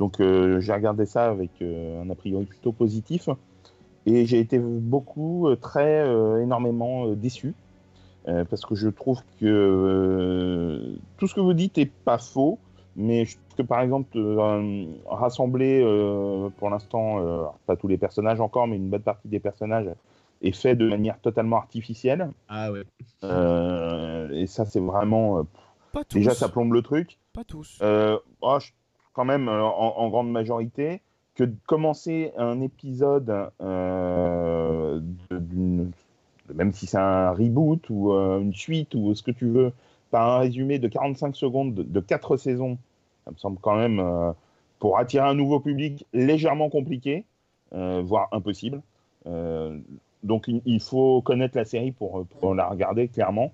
[0.00, 3.28] Donc j'ai regardé ça avec un a priori plutôt positif.
[4.06, 6.00] Et j'ai été beaucoup, très,
[6.42, 7.54] énormément déçu.
[8.24, 12.58] parce que je trouve que tout ce que vous dites n'est pas faux,
[12.96, 14.18] mais je trouve que par exemple,
[15.06, 15.82] rassembler
[16.56, 19.90] pour l'instant, pas tous les personnages encore, mais une bonne partie des personnages,
[20.42, 22.30] est fait de manière totalement artificielle.
[22.48, 22.84] Ah ouais.
[24.32, 25.46] et ça, c'est vraiment.
[25.92, 26.16] Pas tous.
[26.16, 27.18] Déjà, ça plombe le truc.
[27.32, 27.78] Pas tous.
[27.82, 28.58] Oh,
[29.12, 31.02] quand même, en, grande majorité
[31.44, 35.00] de commencer un épisode, euh,
[36.54, 39.72] même si c'est un reboot ou euh, une suite ou ce que tu veux,
[40.10, 42.78] par un résumé de 45 secondes de, quatre saisons,
[43.24, 44.32] ça me semble quand même, euh,
[44.78, 47.24] pour attirer un nouveau public, légèrement compliqué,
[47.72, 48.82] voire impossible.
[50.24, 53.52] donc il, faut connaître la série pour, la regarder clairement.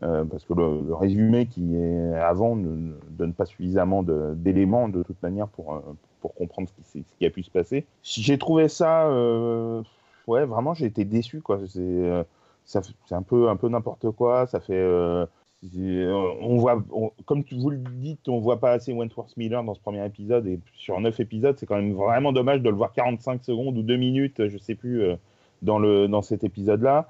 [0.00, 5.48] parce que le, résumé qui est avant ne, donne pas suffisamment d'éléments de, toute manière
[5.48, 5.82] pour,
[6.20, 7.86] pour comprendre ce qui, a pu se passer.
[8.02, 9.82] J'ai trouvé ça, euh,
[10.26, 11.60] ouais, vraiment, j'ai été déçu, quoi.
[11.66, 12.22] C'est euh,
[12.64, 12.80] c'est
[13.12, 14.46] un peu, un peu n'importe quoi.
[14.46, 15.24] Ça fait, euh,
[15.62, 16.82] on voit,
[17.24, 20.60] comme vous le dites, on voit pas assez Wentworth Miller dans ce premier épisode et
[20.76, 23.96] sur neuf épisodes, c'est quand même vraiment dommage de le voir 45 secondes ou 2
[23.96, 25.02] minutes, je sais plus,
[25.62, 27.08] dans le, dans cet épisode-là.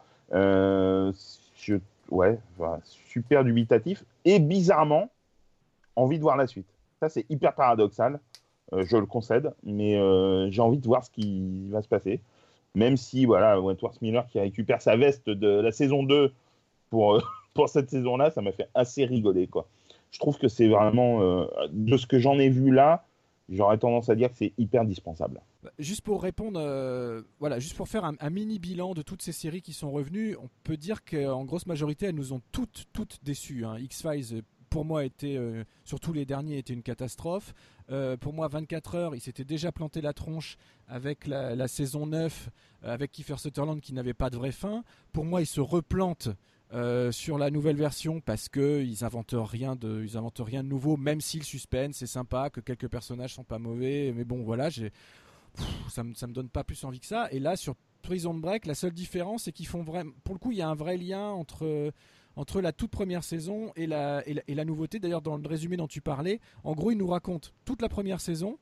[2.11, 2.39] ouais,
[2.85, 5.11] super dubitatif et bizarrement
[5.97, 6.69] envie de voir la suite.
[7.01, 8.21] Ça, c'est hyper paradoxal.
[8.73, 12.21] Euh, je le concède, mais euh, j'ai envie de voir ce qui va se passer.
[12.75, 16.33] Même si, voilà, Wentworth Miller qui récupère sa veste de la saison 2
[16.91, 17.21] pour, euh,
[17.55, 19.67] pour cette saison-là, ça m'a fait assez rigoler, quoi.
[20.11, 21.21] Je trouve que c'est vraiment,
[21.71, 23.05] de ce que j'en ai vu là,
[23.51, 25.43] j'aurais tendance à dire que c'est hyper indispensable.
[25.63, 26.59] Bah, juste pour répondre,
[27.41, 30.49] voilà, juste pour faire un, mini bilan de toutes ces séries qui sont revenues, on
[30.65, 33.67] peut dire qu'en grosse majorité, elles nous ont toutes, toutes déçues.
[33.67, 33.77] Hein.
[33.79, 35.39] X-Files, pour moi, était,
[35.85, 37.55] surtout les derniers, était une catastrophe.
[37.91, 40.57] Euh, pour moi, 24 heures, il s'était déjà planté la tronche
[40.89, 42.51] avec la, saison 9,
[42.85, 44.85] euh, avec Kiefer Sutherland qui n'avait pas de vraie fin.
[45.13, 46.29] Pour moi, il se replante
[46.75, 50.99] euh, sur la nouvelle version parce qu'ils inventent rien de, ils inventent rien de nouveau,
[50.99, 54.69] même si le suspense c'est sympa, que quelques personnages sont pas mauvais, mais bon, voilà,
[55.89, 57.29] ça me, me donne pas plus envie que ça.
[57.33, 60.53] Et là, sur Prison Break, la seule différence, c'est qu'ils font vraiment, pour le coup,
[60.53, 61.91] il y a un vrai lien entre
[62.39, 65.01] entre la toute première saison et la, et la, nouveauté.
[65.01, 68.21] D'ailleurs, dans le résumé dont tu parlais, en gros, il nous raconte toute la première
[68.21, 68.59] saison.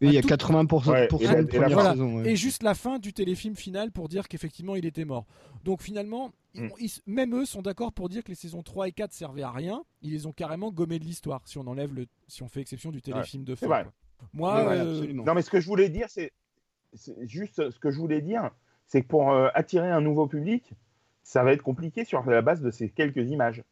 [0.00, 2.24] il y a 80% de première saison.
[2.24, 5.26] Et juste la fin du téléfilm final pour dire qu'effectivement il était mort.
[5.62, 6.68] Donc finalement, mm.
[7.06, 9.84] même eux sont d'accord pour dire que les saisons 3 et 4 servaient à rien.
[10.00, 12.90] Ils les ont carrément gommés de l'histoire si on enlève le, si on fait exception
[12.90, 13.84] du téléfilm de fin.
[14.32, 16.32] Moi, euh, non mais ce que je voulais dire, c'est
[17.20, 18.50] juste ce que je voulais dire,
[18.86, 20.72] c'est que pour euh, attirer un nouveau public,
[21.28, 23.62] ça va être compliqué sur la base de ces quelques images.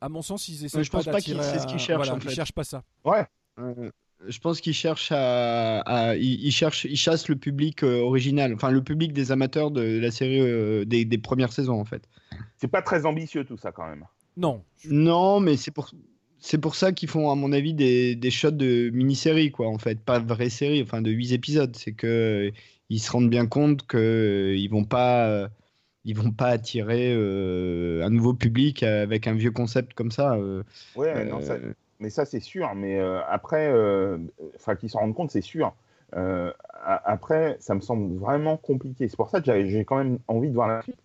[0.00, 2.10] À mon sens, ils essaient je pense pas qu'ils c'est ce qu'ils cherchent.
[2.24, 2.84] Ils cherchent pas ça.
[3.04, 3.26] Ouais.
[4.26, 8.82] je pense qu'ils cherchent à, ils, cherchent, ils chassent le public euh, original, enfin le
[8.82, 12.08] public des amateurs de la série euh, des, premières saisons en fait.
[12.56, 14.06] C'est pas très ambitieux tout ça quand même.
[14.38, 14.64] Non.
[14.88, 15.90] Non, mais c'est pour
[16.38, 19.78] c'est pour ça qu'ils font à mon avis des, des shots de mini-série quoi en
[19.78, 21.76] fait, pas de vraie série, enfin de 8 épisodes.
[21.76, 22.50] C'est que
[22.88, 25.50] ils se rendent bien compte que ils vont pas
[26.06, 30.34] ils vont pas attirer euh, un nouveau public avec un vieux concept comme ça.
[30.34, 30.62] Euh,
[30.94, 32.72] ouais, euh, mais ça c'est sûr.
[32.76, 33.70] Mais après,
[34.54, 35.74] enfin qu'ils s'en rendent compte, c'est sûr.
[36.12, 39.08] après, ça me semble vraiment compliqué.
[39.08, 40.98] C'est pour ça que j'ai quand même envie de voir la suite.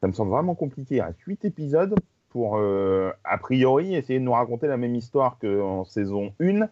[0.00, 1.00] Ça me semble vraiment compliqué.
[1.00, 1.94] À 8 épisodes
[2.30, 6.68] pour, a priori, essayer de nous raconter la même histoire qu'en saison 1,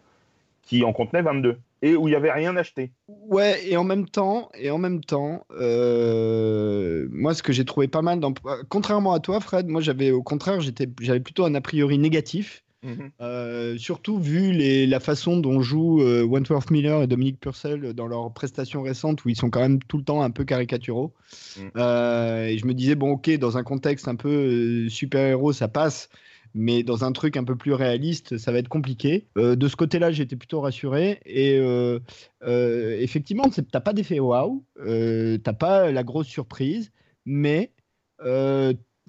[0.61, 2.91] qui en contenait 22 et où il n'y avait rien acheté.
[3.07, 7.87] Ouais, et en même temps, et en même temps, euh, moi ce que j'ai trouvé
[7.87, 8.33] pas mal, dans...
[8.69, 12.63] contrairement à toi, Fred, moi j'avais au contraire, j'avais plutôt un a priori négatif.
[12.83, 13.09] Mhm.
[13.21, 18.05] Euh, surtout vu les, la façon dont jouent euh, Wentworth Miller et Dominique Purcell dans
[18.05, 21.11] leurs prestations récentes où ils sont quand même tout le temps un peu caricaturaux.
[21.57, 21.71] Mhm.
[21.75, 26.09] et je me disais, bon, ok, dans un contexte un peu super-héros, ça passe
[26.53, 29.27] mais dans un truc un peu plus réaliste, ça va être compliqué.
[29.37, 31.19] Euh, de ce côté-là, j'étais plutôt rassuré.
[31.25, 31.99] Et euh,
[32.43, 36.91] euh, effectivement, t'as pas d'effet waouh, t'as pas la grosse surprise,
[37.25, 37.71] mais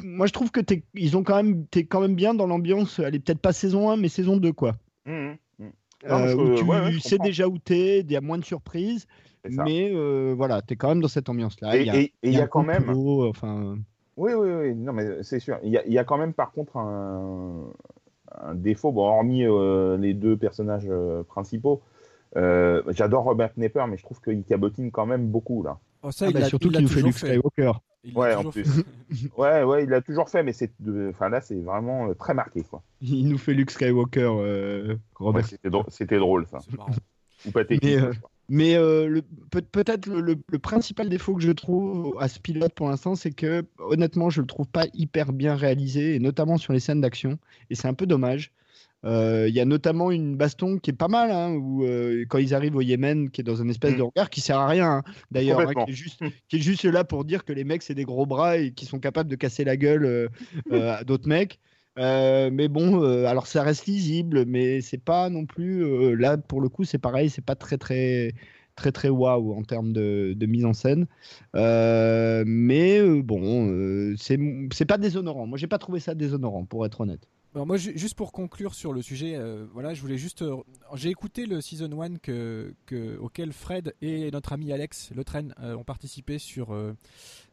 [0.05, 2.99] moi je trouve que es, ils ont quand même, t'es quand même bien dans l'ambiance.
[2.99, 4.77] Elle est peut-être pas saison 1, mais saison 2, quoi.
[5.07, 6.35] Mmh, mmh.
[6.39, 6.55] où
[6.91, 9.07] tu sais déjà où t'es, il y a moins de surprises.
[9.49, 9.93] Mais
[10.35, 11.77] voilà, tu es quand même dans cette ambiance-là.
[11.77, 12.91] Et il y, a, quand même.
[12.91, 13.79] enfin...
[14.19, 15.59] Oui, oui, oui, non, mais c'est sûr.
[15.63, 17.71] Il y, a, quand même, par contre, un,
[18.55, 21.83] défaut, bon, hormis euh, les deux personnages euh, principaux.
[22.37, 25.79] Euh, j'adore Robert Knepper, mais je trouve qu'il cabotine quand même beaucoup, là.
[26.03, 27.73] Oh, ça, ah, il bah, a, surtout qu'il nous fait Luke Skywalker.
[28.17, 28.67] ouais, en plus.
[29.39, 30.73] ouais, ouais, il a toujours fait, mais c'est,
[31.11, 32.83] enfin là, c'est vraiment très marqué, quoi.
[33.01, 35.47] Il nous fait Luke Skywalker, Robert.
[35.91, 36.59] c'était, drôle, ça.
[37.47, 37.85] Ou pathétique.
[37.85, 38.11] Mais
[38.51, 43.65] euh, peut-être le, principal défaut que je trouve à ce pilote pour l'instant, c'est que
[43.79, 47.39] honnêtement, je le trouve pas hyper bien réalisé, et notamment sur les scènes d'action.
[47.71, 48.53] Et c'est un peu dommage.
[49.05, 52.39] Euh, il y a notamment une baston qui est pas mal, hein, où euh, quand
[52.39, 54.07] ils arrivent au Yémen, qui est dans une espèce de mm.
[54.07, 55.95] regard qui sert à rien, hein, d'ailleurs, hein, qui,
[56.49, 58.87] qui est juste là pour dire que les mecs c'est des gros bras et qui
[58.87, 60.31] sont capables de casser la gueule
[60.73, 61.61] à d'autres mecs.
[61.99, 65.85] Euh, mais bon, euh, alors ça reste lisible, mais c'est pas non plus.
[65.85, 68.35] Euh, là, pour le coup, c'est pareil, c'est pas très très
[68.77, 71.07] très très waouh en termes de, mise en scène.
[71.55, 75.47] mais bon, c'est pas déshonorant.
[75.47, 77.27] Moi, j'ai pas trouvé ça déshonorant, pour être honnête.
[77.55, 79.41] Alors moi, juste pour conclure sur le sujet,
[79.73, 80.45] voilà, je voulais juste.
[80.95, 82.75] J'ai écouté le season 1 que,
[83.21, 86.75] auquel Fred et notre ami Alex Le Train ont participé sur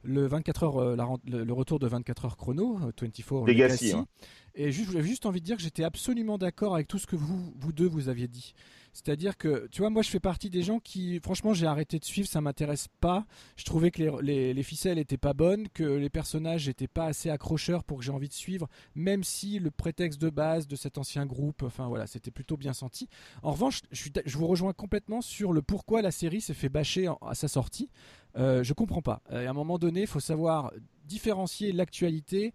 [0.06, 0.96] le 24 heures, euh,
[1.28, 3.92] le, retour de 24 heures chrono, 24 euh, Legacy.
[3.94, 4.08] Hein.
[4.56, 7.16] Et juste, j'avais juste envie de dire que j'étais absolument d'accord avec tout ce que
[7.16, 8.54] vous, vous deux, vous aviez dit.
[8.96, 12.06] C'est-à-dire que, tu vois, moi je fais partie des gens qui, franchement, j'ai arrêté de
[12.06, 13.26] suivre, ça m'intéresse pas.
[13.58, 17.30] Je trouvais que les, les, ficelles étaient pas bonnes, que les personnages n'étaient pas assez
[17.30, 20.98] accrocheurs pour que j'ai envie de suivre, même si le prétexte de base de cet
[20.98, 23.10] ancien groupe, enfin voilà, c'était plutôt bien senti.
[23.44, 27.36] En revanche, je, vous rejoins complètement sur le pourquoi la série s'est fait bâcher à
[27.36, 27.90] sa sortie.
[28.38, 29.22] Euh, je comprends pas.
[29.32, 30.72] Euh, à un moment donné, il faut savoir
[31.04, 32.54] différencier l'actualité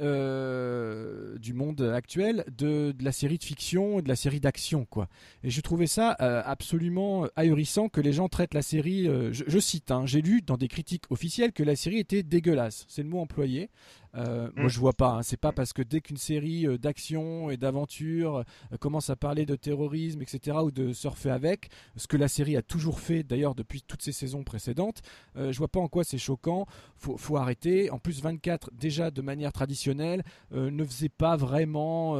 [0.00, 5.08] euh, du monde actuel de, la série de fiction et de la série d'action quoi.
[5.44, 9.08] Et je trouvais ça euh, absolument ahurissant que les gens traitent la série.
[9.32, 12.84] je, cite, hein, j'ai lu dans des critiques officielles que la série était dégueulasse.
[12.88, 13.70] C'est le mot employé.
[14.16, 14.68] Euh, moi, mm.
[14.68, 15.12] je vois pas.
[15.12, 15.22] Hein.
[15.22, 18.38] C'est pas parce que dès qu'une série euh, d'action et d'aventure
[18.72, 22.56] euh, commence à parler de terrorisme, etc., ou de surfer avec, ce que la série
[22.56, 25.02] a toujours fait, d'ailleurs, depuis toutes ses saisons précédentes,
[25.36, 26.66] je vois pas en quoi c'est choquant.
[26.96, 27.90] Faut, faut arrêter.
[27.90, 32.16] En plus, 24, déjà de manière traditionnelle, ne faisait pas vraiment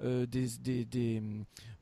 [0.00, 1.22] des, des, des,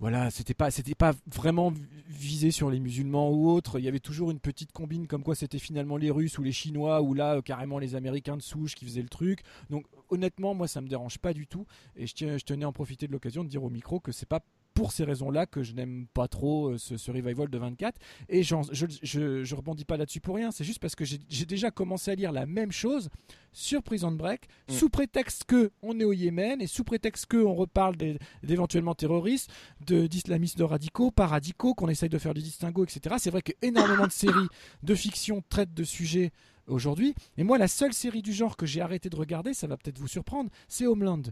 [0.01, 1.73] voilà, c'était pas, c'était pas vraiment
[2.09, 3.79] visé sur les musulmans ou autres.
[3.79, 6.53] Il y avait toujours une petite combine comme quoi c'était finalement les Russes ou les
[6.53, 9.38] Chinois ou là carrément les Américains de souche qui faisaient le truc.
[9.71, 12.73] Donc honnêtement, moi ça me dérange pas du tout et je, je tenais à en
[12.73, 14.41] profiter de l'occasion de dire au micro que c'est pas
[14.79, 18.01] pour ces raisons-là que je n'aime pas trop euh, ce, revival de 24.
[18.29, 22.13] Et je, je, rebondis pas là-dessus pour rien, c'est juste parce que j'ai déjà commencé
[22.13, 23.09] à lire la même chose
[23.53, 24.73] sur Prison Break, mm.
[24.73, 27.97] sous prétexte que on est au Yémen et sous prétexte que on reparle
[28.45, 33.17] d'éventuellement terroristes, d'islamistes radicaux, pas radicaux, qu'on essaye de faire du distinguo, etc.
[33.19, 34.49] C'est vrai qu'énormément de séries
[34.85, 36.31] de fiction traitent de sujets
[36.69, 37.15] aujourd'hui.
[37.37, 39.99] Et moi, la seule série du genre que j'ai arrêté de regarder, ça va peut-être
[39.99, 41.23] vous surprendre, c'est Homeland.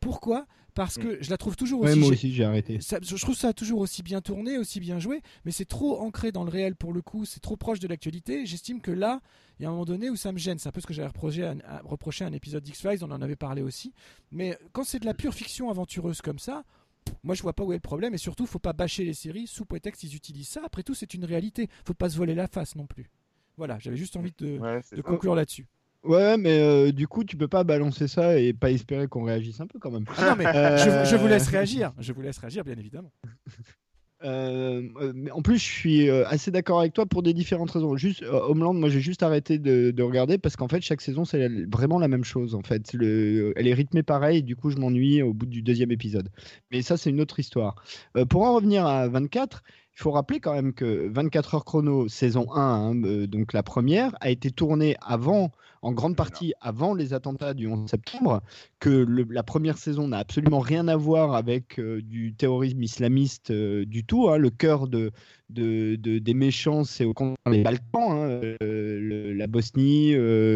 [0.00, 0.46] Pourquoi?
[0.74, 1.98] Parce que je la trouve toujours aussi.
[1.98, 2.78] moi aussi, j'ai arrêté.
[2.80, 6.44] je trouve ça toujours aussi bien tourné, aussi bien joué, mais c'est trop ancré dans
[6.44, 8.46] le réel pour le coup, c'est trop proche de l'actualité.
[8.46, 9.20] J'estime que là,
[9.58, 10.58] il y a un moment donné où ça me gêne.
[10.58, 13.20] C'est un peu ce que j'avais reproché à, reproché à un épisode d'X-Files, on en
[13.20, 13.92] avait parlé aussi.
[14.30, 16.64] Mais quand c'est de la pure fiction aventureuse comme ça,
[17.22, 19.46] moi je vois pas où est le problème et surtout faut pas bâcher les séries
[19.46, 20.62] sous prétexte qu'ils utilisent ça.
[20.64, 23.10] Après tout c'est une réalité, faut pas se voler la face non plus.
[23.56, 25.66] Voilà, j'avais juste envie de, conclure là-dessus.
[26.04, 29.60] Ouais, mais euh, du coup, tu peux pas balancer ça et pas espérer qu'on réagisse
[29.60, 30.04] un peu quand même.
[30.18, 30.44] Ah non, mais
[31.06, 31.92] je, vous laisse réagir.
[31.98, 33.12] Je vous laisse réagir, bien évidemment.
[34.24, 37.96] Euh, mais en plus, je suis euh, assez d'accord avec toi pour des différentes raisons.
[37.96, 41.98] Juste Homeland, moi, j'ai juste arrêté de, regarder parce qu'en fait, chaque saison, c'est vraiment
[41.98, 42.54] la même chose.
[42.54, 44.38] En fait, le, elle est rythmée pareil.
[44.38, 46.28] Et du coup, je m'ennuie au bout du deuxième épisode.
[46.70, 47.82] Mais ça, c'est une autre histoire.
[48.30, 52.46] pour en revenir à 24, il faut rappeler quand même que 24 heures chrono, saison
[52.52, 57.12] 1, hein, euh, donc la première, a été tournée avant, en grande partie avant les
[57.12, 58.42] attentats du 11 septembre,
[58.78, 63.84] que la première saison n'a absolument rien à voir avec euh, du terrorisme islamiste euh,
[63.84, 64.28] du tout.
[64.28, 64.38] Hein.
[64.38, 65.10] le cœur de,
[65.50, 70.14] de, des méchants, c'est au contraire les Balkans, hein, la Bosnie,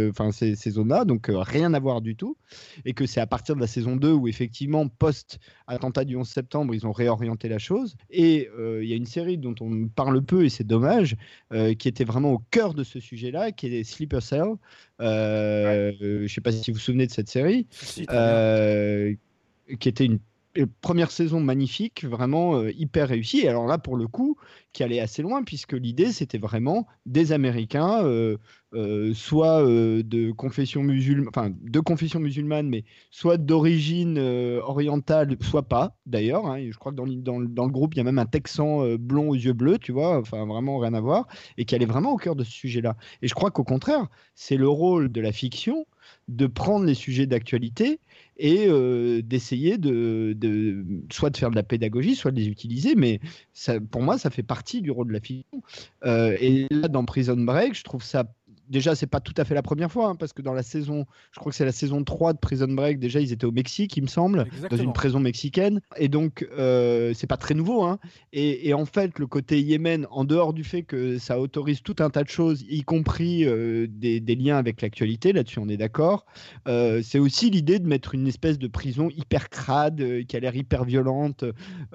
[0.09, 2.37] enfin ces, ces zones-là, donc rien à voir du tout.
[2.85, 6.75] Et que c'est à partir de la saison 2 où effectivement, post-attentat du 11 septembre,
[6.75, 7.97] ils ont réorienté la chose.
[8.11, 11.17] Et il y a une série dont on parle peu et c'est dommage,
[11.53, 14.55] euh, qui était vraiment au cœur de ce sujet-là, qui est Sleeper Cell.
[15.01, 17.67] Euh, je ne sais pas si vous vous souvenez de cette série,
[18.11, 19.15] euh,
[19.79, 20.21] qui était une
[20.81, 23.47] première saison magnifique, vraiment hyper réussie.
[23.47, 24.37] Alors là, pour le coup,
[24.73, 28.03] qui allait assez loin, puisque l'idée, c'était vraiment des Américains
[28.77, 35.37] euh, soit euh, de confession musulmane, enfin de confession musulmane, mais soit d'origine euh, orientale,
[35.41, 36.47] soit pas d'ailleurs.
[36.47, 36.69] Hein.
[36.71, 39.31] je crois que dans, dans, dans, le groupe, il y a même un Texan blond
[39.31, 42.17] aux yeux bleus, tu vois, enfin vraiment rien à voir, et qui allait vraiment au
[42.17, 42.97] cœur de ce sujet-là.
[43.23, 45.87] Et je crois qu'au contraire, c'est le rôle de la fiction
[46.29, 48.01] de prendre les sujets d'actualité
[48.39, 48.69] et
[49.23, 50.37] d'essayer de,
[51.11, 52.95] soit de faire de la pédagogie, soit de les utiliser.
[52.95, 53.21] Mais
[53.53, 55.63] ça, pour moi, ça fait partie du rôle de la fiction.
[56.05, 58.25] et là, dans Prison Break, je trouve ça
[58.69, 61.07] déjà, c'est pas tout à fait la première fois, hein, parce que dans la saison,
[61.33, 63.97] je crois que c'est la saison 3 de Prison Break, déjà, ils étaient au Mexique,
[63.97, 65.81] il me semble, dans une prison mexicaine.
[65.97, 67.85] Et donc, euh, c'est pas très nouveau.
[67.85, 67.99] Hein.
[68.33, 72.11] Et, en fait, le côté Yémen, en dehors du fait que ça autorise tout un
[72.11, 76.27] tas de choses, y compris euh, des, liens avec l'actualité, là-dessus, on est d'accord,
[76.69, 80.55] euh, c'est aussi l'idée de mettre une espèce de prison hyper crade, qui a l'air
[80.55, 81.45] hyper violente.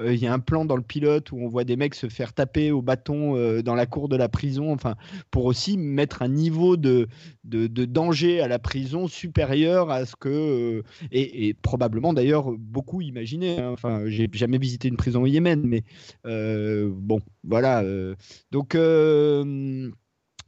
[0.03, 2.33] Il y a un plan dans le pilote où on voit des mecs se faire
[2.33, 4.95] taper au bâton dans la cour de la prison, enfin,
[5.29, 7.07] pour aussi mettre un niveau de,
[7.43, 13.59] danger à la prison supérieur à ce que, euh, et, probablement d'ailleurs beaucoup imaginaient.
[13.59, 13.71] Hein.
[13.71, 15.83] Enfin, j'ai jamais visité une prison au Yémen, mais
[16.25, 17.81] euh, bon, voilà.
[17.81, 18.15] Euh.
[18.51, 18.75] donc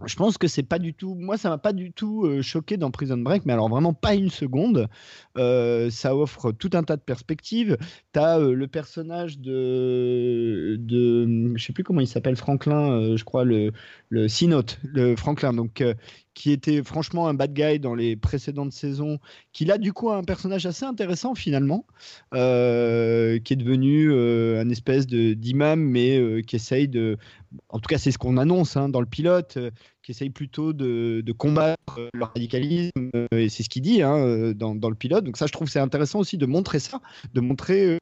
[0.05, 1.15] je pense que c'est pas du tout.
[1.15, 4.15] Moi, ça m'a pas du tout euh, choqué dans Prison Break, mais alors vraiment pas
[4.15, 4.87] une seconde.
[5.37, 7.77] Euh, ça offre tout un tas de perspectives.
[8.13, 11.53] Tu as euh, le personnage de, de.
[11.55, 13.71] Je sais plus comment il s'appelle, Franklin, je crois, le,
[14.09, 15.83] le C-Note, le Franklin, donc,
[16.33, 19.19] qui était franchement un bad guy dans les précédentes saisons,
[19.51, 21.85] qui là, du coup, a un personnage assez intéressant finalement,
[22.31, 27.17] qui est devenu un espèce d'imam, mais qui essaye de.
[27.69, 29.59] En tout cas, c'est ce qu'on annonce hein, dans le pilote
[30.03, 34.17] qui essaye plutôt de, combattre euh, le radicalisme, euh, et c'est ce qu'il dit hein,
[34.17, 35.23] euh, dans, le pilote.
[35.23, 36.99] Donc ça, je trouve c'est intéressant aussi de montrer ça,
[37.33, 37.97] de montrer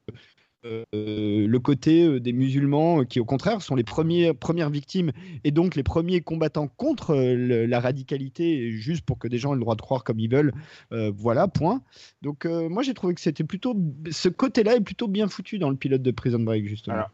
[0.64, 5.12] le côté des musulmans qui, au contraire, sont les premières victimes
[5.44, 9.60] et donc les premiers combattants contre la radicalité, juste pour que des gens aient le
[9.60, 10.52] droit de croire comme ils veulent.
[10.90, 11.82] voilà, point.
[12.22, 13.74] Donc moi, j'ai trouvé que c'était plutôt
[14.10, 17.04] ce côté-là est plutôt bien foutu dans le pilote de Prison Break, justement.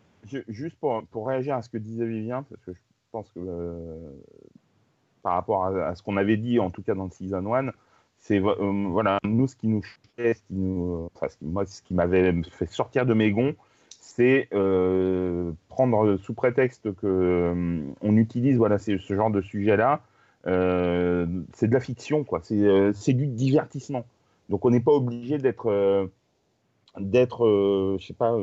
[0.49, 2.79] Juste pour, pour réagir à ce que disait Vivien, parce que je
[3.11, 3.41] pense que
[5.23, 7.73] par rapport à, ce qu'on avait dit, en tout cas dans le Season 1,
[8.19, 9.83] c'est euh, voilà, nous, ce qui nous
[10.19, 13.55] ce qui nous, enfin, ce qui, moi, ce qui m'avait fait sortir de mes gonds,
[14.01, 20.03] c'est euh, prendre sous prétexte que euh, on utilise voilà, ce genre de sujet-là,
[20.45, 22.41] c'est de la fiction, quoi.
[22.43, 24.07] C'est du divertissement.
[24.49, 26.09] Donc on n'est pas obligé d'être,
[26.99, 28.35] d'être, je sais pas,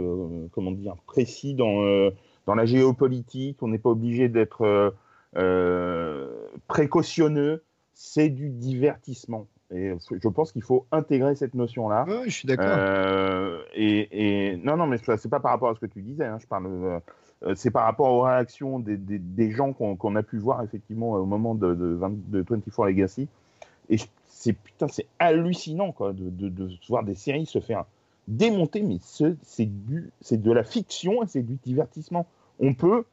[0.51, 2.11] comment dire, précis dans
[2.45, 3.57] dans la géopolitique.
[3.63, 4.93] On n'est pas obligé d'être
[5.38, 9.47] euh, précautionneux, c'est du divertissement.
[9.73, 12.06] Et je pense qu'il faut intégrer cette notion-là.
[12.08, 12.65] Oui, je suis d'accord.
[12.67, 16.25] Euh, et, non, non, mais c'est pas par rapport à ce que tu disais.
[16.25, 16.67] Hein, je parle.
[16.67, 21.25] Euh, c'est par rapport aux réactions des, des, gens qu'on a pu voir effectivement au
[21.25, 23.28] moment de, de, de 24 Legacy.
[23.89, 23.97] Et
[24.28, 27.86] c'est putain, c'est hallucinant quoi, de, de, voir des séries se faire
[28.28, 32.25] démonter, mais c'est de la fiction et c'est du divertissement.
[32.60, 33.04] On peut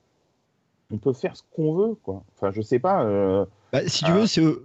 [0.93, 2.23] on peut faire ce qu'on veut, quoi.
[2.37, 3.05] Enfin, je sais pas.
[3.05, 4.57] Euh, bah, si tu veux, euh,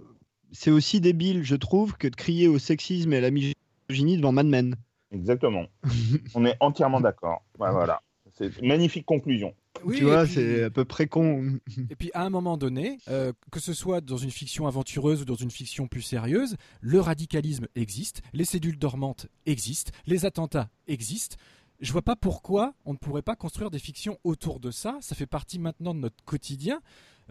[0.52, 4.32] c'est aussi débile, je trouve, que de crier au sexisme et à la misogynie devant
[4.32, 4.76] Mad Men.
[5.12, 5.66] Exactement.
[6.34, 7.42] on est entièrement d'accord.
[7.56, 8.02] voilà.
[8.30, 9.52] C'est une magnifique conclusion.
[9.96, 11.58] tu vois, c'est à peu près con.
[11.90, 15.24] et puis à un moment donné, euh, que ce soit dans une fiction aventureuse ou
[15.24, 21.36] dans une fiction plus sérieuse, le radicalisme existe, les cellules dormantes existent, les attentats existent
[21.80, 24.98] je vois pas pourquoi on ne pourrait pas construire des fictions autour de ça.
[25.00, 26.80] Ça fait partie maintenant de notre quotidien.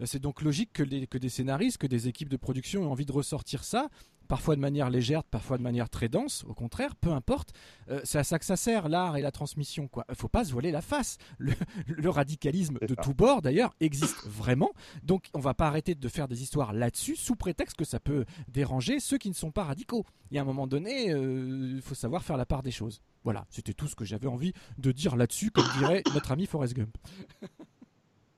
[0.00, 3.06] Euh, c'est donc logique que, que, des scénaristes, que des équipes de production aient envie
[3.06, 3.88] de ressortir ça,
[4.28, 6.44] parfois de manière légère, parfois de manière très dense.
[6.46, 7.52] Au contraire, peu importe.
[7.88, 9.88] Euh, c'est à ça que ça sert, l'art et la transmission.
[9.96, 11.16] Il ne faut pas se voiler la face.
[11.38, 11.54] Le,
[12.08, 14.72] radicalisme de tous bords, d'ailleurs, existe vraiment.
[15.02, 17.98] Donc, on ne va pas arrêter de faire des histoires là-dessus, sous prétexte que ça
[17.98, 20.04] peut déranger ceux qui ne sont pas radicaux.
[20.30, 23.00] Y a un moment donné, il euh, faut savoir faire la part des choses.
[23.24, 26.74] Voilà, c'était tout ce que j'avais envie de dire là-dessus, comme dirait notre ami Forrest
[26.74, 26.96] Gump.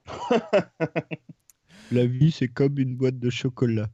[1.91, 3.91] La vie, c'est comme une boîte de chocolat.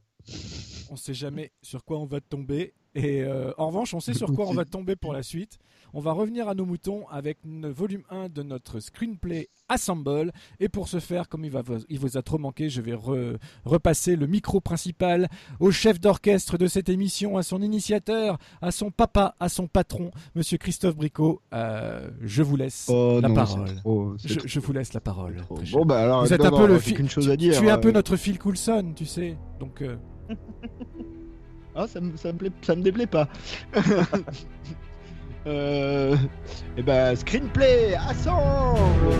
[0.89, 2.73] On ne sait jamais sur quoi on va tomber.
[2.95, 5.59] Et euh, en revanche, on sait sur quoi on va tomber pour la suite.
[5.93, 10.31] On va revenir à nos moutons avec le volume 1 de notre screenplay Assemble.
[10.59, 12.97] Et pour ce faire, comme il, va, il vous a trop manqué, je vais
[13.65, 15.27] repasser le micro principal
[15.59, 20.11] au chef d'orchestre de cette émission, à son initiateur, à son papa, à son patron,
[20.35, 21.41] monsieur Christophe Bricot.
[21.53, 23.69] Euh, je vous laisse oh la parole.
[24.23, 25.35] je, vous laisse la parole.
[25.71, 27.09] Bon, bah alors, vous êtes un peu le fil.
[27.09, 27.59] chose à dire.
[27.59, 27.93] Tu, es un peu euh.
[27.93, 29.37] notre Phil Coulson, tu sais.
[29.59, 29.83] Donc.
[31.75, 33.27] Ah, ça me, ça me, plaît, ça me déplaît pas.
[35.47, 36.19] euh, et
[36.77, 39.13] eh ben, screenplay, assemble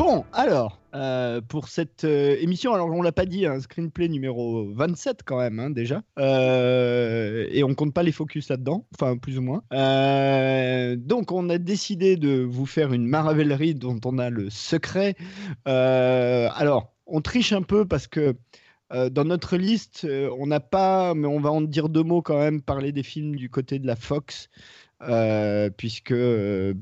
[0.00, 2.72] Bon, alors, euh, pour cette euh, émission.
[2.72, 6.00] Alors, on l'a pas dit, un hein, screenplay numéro 27 quand même, hein, déjà.
[6.18, 9.62] Euh, et on compte pas les focus là-dedans, enfin, plus ou moins.
[10.96, 15.16] donc, on a décidé de vous faire une maravellerie dont on a le secret.
[15.66, 18.34] alors, on triche un peu parce que
[18.90, 22.62] dans notre liste, on n'a pas, mais on va en dire deux mots quand même,
[22.62, 24.48] parler des films du côté de la Fox.
[25.76, 26.14] puisque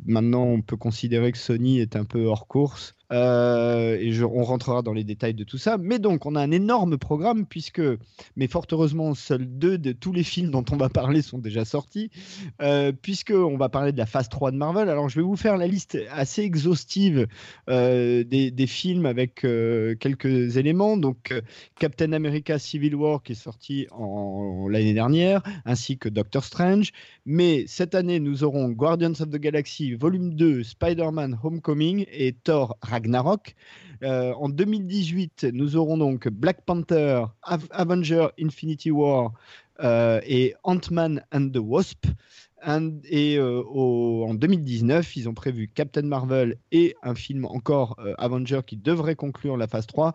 [0.07, 2.95] maintenant on peut considérer que Sony est un peu hors course.
[3.11, 5.79] Euh, et on rentrera dans les détails de tout ça.
[5.79, 7.81] Mais donc, on a un énorme programme, puisque,
[8.37, 11.65] mais fort heureusement, seuls deux de tous les films dont on va parler sont déjà
[11.65, 12.11] sortis,
[12.61, 14.89] euh, puisqu'on va parler de la phase 3 de Marvel.
[14.89, 17.27] Alors, je vais vous faire la liste assez exhaustive
[17.71, 20.97] euh, des, films avec euh, quelques éléments.
[20.97, 21.33] Donc,
[21.79, 23.87] Captain America Civil War, qui est sorti
[24.69, 26.93] l'année dernière, ainsi que Doctor Strange.
[27.25, 32.77] Mais cette année, nous aurons Guardians of the Galaxy Volume 2, Spider-Man Homecoming et Thor
[32.83, 33.55] Ragnarok Ragnarok.
[34.03, 37.25] Euh, en 2018, nous aurons donc Black Panther,
[37.71, 39.33] Avenger Infinity War
[39.83, 42.07] euh, et Ant-Man and the Wasp.
[43.05, 48.77] et euh, en 2019, ils ont prévu Captain Marvel et un film encore Avenger qui
[48.77, 50.13] devrait conclure la phase 3.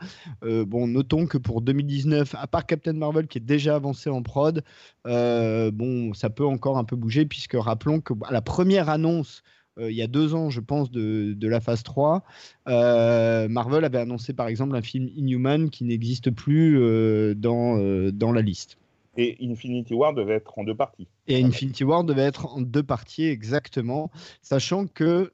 [0.66, 4.64] bon, notons que pour 2019, à part Captain Marvel qui est déjà avancé en prod,
[5.06, 9.44] bon, ça peut encore un peu bouger puisque rappelons que la première annonce
[9.80, 12.24] euh, il y a deux ans, je pense, de, la phase 3,
[12.68, 17.78] euh, Marvel avait annoncé par exemple un film Inhuman qui n'existe plus euh, dans,
[18.12, 18.78] dans la liste.
[19.16, 21.08] Et Infinity War devait être en deux parties.
[21.28, 24.10] Et Infinity War devait être en deux parties, exactement.
[24.42, 25.32] Sachant que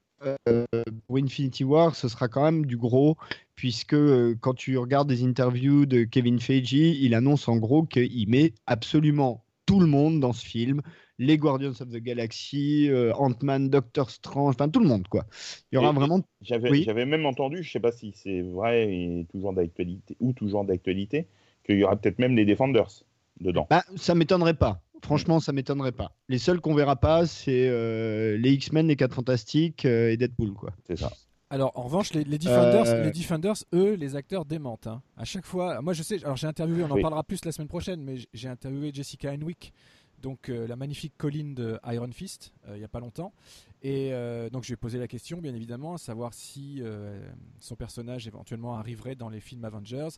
[1.08, 3.16] pour Infinity War, ce sera quand même du gros,
[3.56, 3.96] puisque
[4.42, 9.46] quand tu regardes des interviews de Kevin Feige, il annonce en gros qu'il met absolument
[9.66, 10.82] tout le monde dans ce film
[11.20, 15.26] les Guardians of the Galaxy, euh, Ant-Man, Doctor Strange, enfin tout le monde quoi.
[15.72, 16.22] Il y aura vraiment.
[16.42, 21.28] J'avais même entendu, je sais pas si c'est vrai et toujours d'actualité ou toujours d'actualité,
[21.66, 23.04] qu'il y aura peut-être même les Defenders
[23.42, 23.68] dedans.
[23.70, 24.82] Bah, ça m'étonnerait pas.
[25.02, 26.12] Franchement, ça m'étonnerait pas.
[26.28, 30.54] Les seuls qu'on verra pas, c'est euh, les X-Men, les 4 Fantastiques euh, et Deadpool
[30.54, 30.72] quoi.
[30.88, 31.12] C'est ça.
[31.52, 34.86] Alors en revanche, les, Defenders, les Defenders, eux, les acteurs démentent.
[34.86, 35.02] Hein.
[35.18, 37.68] À chaque fois, moi je sais, alors j'ai interviewé, on en parlera plus la semaine
[37.68, 39.74] prochaine, mais j'ai interviewé Jessica Henwick,
[40.22, 43.34] donc euh, la magnifique colline de Iron Fist euh, il n'y a pas longtemps
[43.82, 47.18] et euh, donc je lui ai posé la question, bien évidemment, à savoir si euh,
[47.62, 50.10] son personnage éventuellement arriverait dans les films Avengers.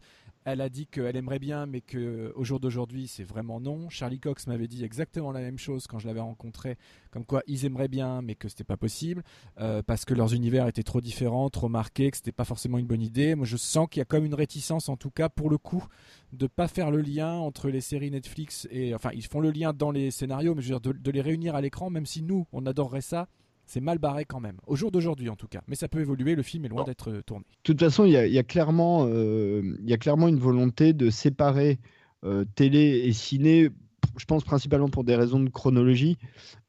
[0.45, 3.88] Elle a dit qu'elle aimerait bien, mais qu'au jour d'aujourd'hui, c'est vraiment non.
[3.89, 6.78] Charlie Cox m'avait dit exactement la même chose quand je l'avais rencontré,
[7.12, 9.22] comme quoi ils aimeraient bien, mais que c'était pas possible,
[9.59, 12.88] euh, parce que leurs univers étaient trop différents, trop marqués, que c'était pas forcément une
[12.88, 13.36] bonne idée.
[13.36, 15.86] Moi, je sens qu'il y a comme une réticence, en tout cas pour le coup,
[16.34, 19.72] de pas faire le lien entre les séries Netflix et, enfin, ils font le lien
[19.72, 22.47] dans les scénarios, mais je veux dire de les réunir à l'écran, même si nous,
[22.51, 23.28] on adorerait ça
[23.72, 25.61] c'est mal barré quand même, au jour d'aujourd'hui en tout cas.
[25.67, 27.45] Mais ça peut évoluer, le film est loin d'être euh, tourné.
[27.45, 31.80] De toute façon, il y, a, clairement, euh, y a clairement une volonté de séparer
[32.26, 33.69] euh, télé et ciné,
[34.18, 36.18] je pense principalement pour des raisons de chronologie.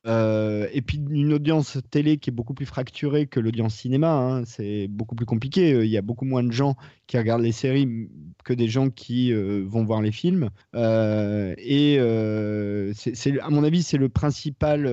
[0.07, 4.45] Euh, et puis une audience télé qui est beaucoup plus fracturée que l'audience cinéma, hein.
[4.45, 5.71] c'est beaucoup plus compliqué.
[5.85, 6.77] Il y a beaucoup moins de gens
[7.07, 8.09] qui regardent les séries
[8.45, 10.51] que des gens qui euh, vont voir les films.
[10.75, 11.99] Euh, et
[12.95, 14.91] c'est, à mon avis, c'est le principal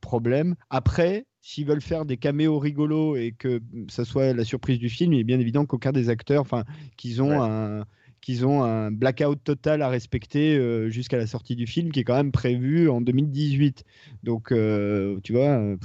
[0.00, 0.56] problème.
[0.70, 5.12] Après, s'ils veulent faire des caméos rigolos et que ça soit la surprise du film,
[5.12, 6.64] il est bien évident qu'aucun des acteurs, enfin,
[6.96, 7.84] qu'ils ont un
[8.24, 12.04] qu'ils ont un blackout total à respecter euh, jusqu'à la sortie du film qui est
[12.04, 13.84] quand même prévu en 2018.
[14.22, 15.58] Donc, euh, tu vois.
[15.58, 15.76] Euh,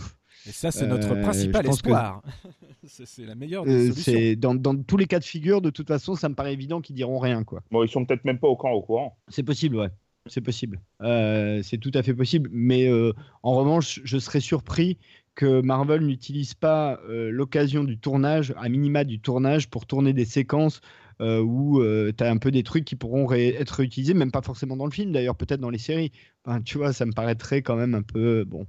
[0.47, 2.23] et ça, c'est notre principal espoir.
[2.83, 4.35] c'est la meilleure des solutions.
[4.37, 6.95] Dans, dans, tous les cas de figure, de toute façon, ça me paraît évident qu'ils
[6.95, 7.43] diront rien.
[7.43, 7.61] Quoi.
[7.71, 9.17] Bon, ils sont peut-être même pas au camp au courant.
[9.27, 9.89] C'est possible, ouais.
[10.25, 10.79] C'est possible.
[11.01, 12.49] c'est tout à fait possible.
[12.53, 12.89] Mais
[13.43, 14.97] en revanche, je serais surpris
[15.35, 20.79] que Marvel n'utilise pas l'occasion du tournage, à minima du tournage, pour tourner des séquences
[21.21, 24.41] euh, où euh, tu as un peu des trucs qui pourront être réutilisés, même pas
[24.41, 26.11] forcément dans le film, d'ailleurs peut-être dans les séries.
[26.45, 28.65] Enfin, tu vois, ça me paraîtrait quand même un peu, bon,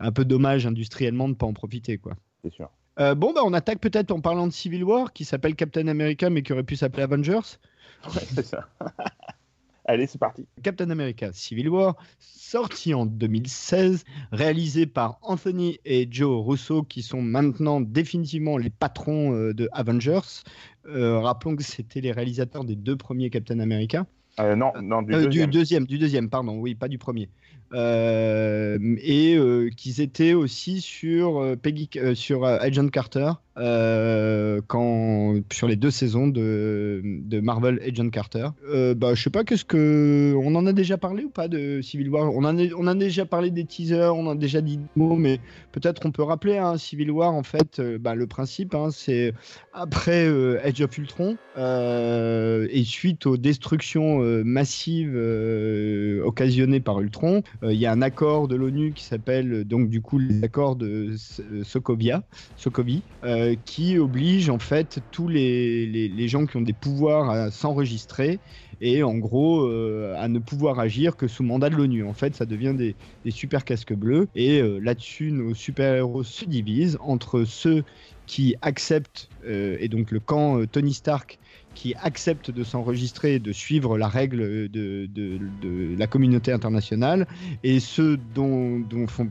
[0.00, 2.14] un peu dommage industriellement de ne pas en profiter, quoi.
[2.42, 2.70] C'est sûr.
[3.00, 6.30] Euh, bon, bah, on attaque peut-être en parlant de Civil War, qui s'appelle Captain America,
[6.30, 7.58] mais qui aurait pu s'appeler Avengers.
[8.04, 8.68] Ouais, c'est ça.
[9.88, 10.46] Allez, c'est parti.
[10.62, 17.22] Captain America Civil War, sorti en 2016, réalisé par Anthony et Joe Russo, qui sont
[17.22, 20.42] maintenant définitivement les patrons euh, de Avengers.
[20.86, 24.04] Euh, rappelons que c'était les réalisateurs des deux premiers Captain America.
[24.40, 25.30] Euh, non, non du, deuxième.
[25.30, 25.86] du, deuxième.
[25.86, 27.30] Du deuxième, pardon, oui, pas du premier.
[27.72, 29.38] et
[29.74, 37.02] qu'ils étaient aussi sur, Peggy, sur Agent Carter, euh, quand, sur les deux saisons de,
[37.04, 38.48] de Marvel Agent Carter.
[38.68, 40.34] Euh, bah, je sais pas, qu'est-ce que.
[40.40, 42.32] On en a déjà parlé ou pas de Civil War?
[42.32, 45.16] On en, a, on a déjà parlé des teasers, on a déjà dit des mots,
[45.16, 45.40] mais
[45.72, 49.32] peut-être on peut rappeler hein, Civil War, en fait, euh, bah, le principe, hein, c'est
[49.72, 55.16] après euh, Age of Ultron et suite aux destructions massives
[56.24, 60.18] occasionnées par Ultron, il y a un accord de l'ONU qui s'appelle donc du coup
[60.18, 61.14] les accords de
[61.64, 62.22] Sokovia,
[63.64, 68.38] qui oblige en fait tous les, gens qui ont des pouvoirs à s'enregistrer
[68.80, 69.66] et en gros
[70.16, 72.04] à ne pouvoir agir que sous mandat de l'ONU.
[72.04, 72.94] En fait, ça devient des,
[73.24, 77.84] des super casques bleus et là-dessus, nos super-héros se divisent entre ceux
[78.26, 81.38] qui acceptent, et donc le camp Tony Stark
[81.78, 87.28] qui acceptent de s'enregistrer et de suivre la règle de, de, la communauté internationale,
[87.62, 89.30] et ceux dont, dont, font,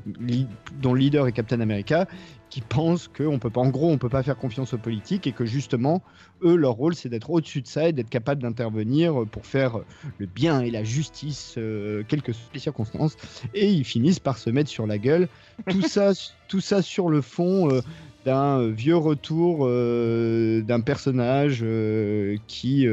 [0.81, 2.07] dont le leader est Captain America,
[2.49, 5.33] qui pensent qu'en peut pas, en gros, on peut pas faire confiance aux politiques et
[5.33, 6.01] que justement,
[6.41, 9.79] eux, leur rôle, c'est d'être au-dessus de ça et d'être capable d'intervenir pour faire
[10.17, 13.17] le bien et la justice, euh, quelles que soient les circonstances.
[13.55, 15.27] Et ils finissent par se mettre sur la gueule.
[15.69, 16.13] Tout ça,
[16.47, 17.69] tout ça sur le fond.
[17.69, 17.81] Euh,
[18.28, 22.86] d'un euh, vieux retour euh, d'un personnage euh, qui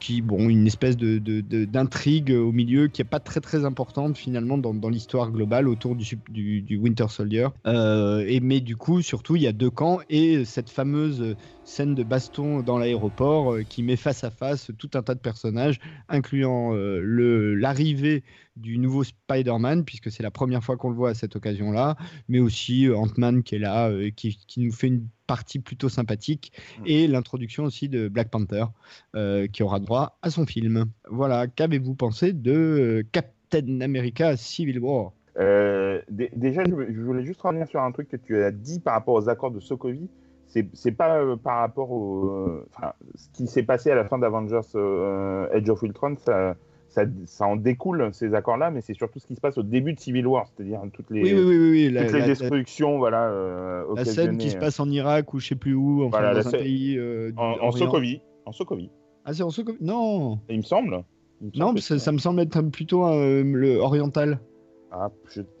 [0.00, 1.18] qui, bon, une espèce de,
[1.64, 5.96] d'intrigue au milieu qui n'est pas très très importante finalement dans, dans l'histoire globale autour
[5.96, 7.48] du, du, du Winter Soldier.
[7.64, 12.02] et, mais du coup, surtout, il y a deux camps et cette fameuse scène de
[12.02, 17.54] baston dans l'aéroport qui met face à face tout un tas de personnages, incluant le,
[17.54, 18.22] l'arrivée
[18.56, 21.96] du nouveau Spider-Man, puisque c'est la première fois qu'on le voit à cette occasion-là,
[22.28, 25.88] mais aussi euh, Ant-Man qui est là, euh, qui, qui, nous fait une partie plutôt
[25.88, 26.82] sympathique, mm.
[26.86, 28.66] et l'introduction aussi de Black Panther,
[29.16, 30.86] euh, qui aura droit à son film.
[31.08, 35.12] Voilà, qu'avez-vous pensé de Captain America Civil War?
[35.36, 39.28] Déjà, je voulais juste revenir sur un truc que tu as dit par rapport aux
[39.28, 40.08] accords de Sokovie.
[40.72, 42.62] C'est pas par rapport au.
[42.74, 44.60] Enfin, ce qui s'est passé à la fin d'Avengers
[45.52, 46.54] Age of Ultron, ça,
[47.26, 50.00] ça, en découle ces accords-là, mais c'est surtout ce qui se passe au début de
[50.00, 53.28] Civil War, c'est-à-dire toutes les, toutes les destructions, voilà.
[53.28, 56.46] Euh, la scène qui se passe en Irak ou je sais plus où, enfin, dans
[56.46, 58.90] un pays euh, en, en Sokovie, en Sokovie.
[59.24, 59.78] Ah c'est en Sokovie?
[59.80, 60.38] Non.
[60.48, 61.02] Il me semble.
[61.54, 64.40] non, ça, me semble être plutôt euh, le oriental.
[64.92, 65.10] Ah,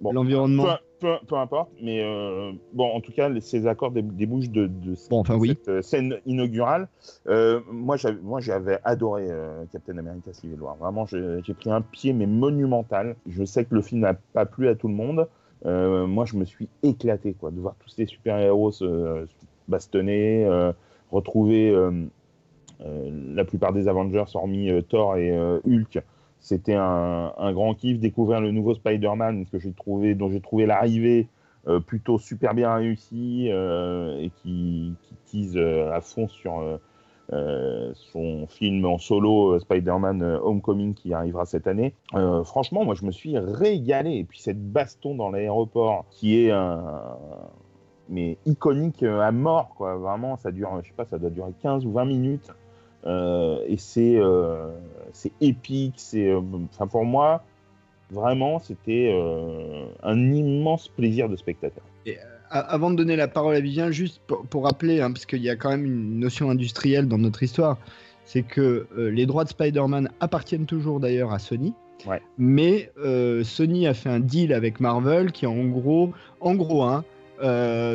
[0.00, 0.70] L'environnement peu,
[1.06, 5.82] importe, mais euh, bon, en tout cas, ces accords débouchent de, de, enfin, cette euh,
[5.82, 6.88] scène inaugurale.
[7.28, 9.28] Euh, moi, j'avais adoré
[9.72, 10.76] Captain America Civil War.
[10.76, 13.16] Vraiment, j'ai pris un pied, mais monumental.
[13.26, 15.28] Je sais que le film n'a pas plu à tout le monde.
[15.64, 19.26] moi, je me suis éclaté, quoi, de voir tous ces super-héros se
[19.68, 20.46] bastonner,
[21.10, 21.74] retrouver
[22.80, 25.36] la plupart des Avengers, hormis Thor et
[25.66, 26.02] Hulk,
[26.44, 31.26] c'était un, grand kiff découvrir le nouveau Spider-Man que j'ai trouvé, dont j'ai trouvé l'arrivée
[31.66, 34.92] euh, plutôt super bien réussie euh, et qui,
[35.24, 36.62] tease euh, à fond sur
[37.30, 41.94] son film en solo Spider-Man Homecoming qui arrivera cette année.
[42.44, 44.16] franchement, moi je me suis régalé.
[44.16, 46.52] Et puis cette baston dans l'aéroport qui est
[48.10, 49.74] mais iconique à mort.
[49.78, 52.52] Vraiment, ça dure, je sais pas, ça doit durer 15 ou 20 minutes.
[53.06, 54.70] Euh, et c'est euh,
[55.12, 55.94] c'est épique.
[55.96, 56.40] C'est, euh,
[56.72, 57.44] enfin pour moi,
[58.10, 59.12] vraiment, c'était
[60.02, 61.84] un immense plaisir de spectateur.
[62.06, 62.18] Et,
[62.50, 65.56] avant de donner la parole à Vivien, juste pour, rappeler, hein, parce qu'il y a
[65.56, 67.78] quand même une notion industrielle dans notre histoire,
[68.24, 71.74] c'est que les droits de Spider-Man appartiennent toujours d'ailleurs à Sony.
[72.06, 72.22] Ouais.
[72.38, 72.92] Mais
[73.42, 77.04] Sony a fait un deal avec Marvel qui en gros, en gros, hein,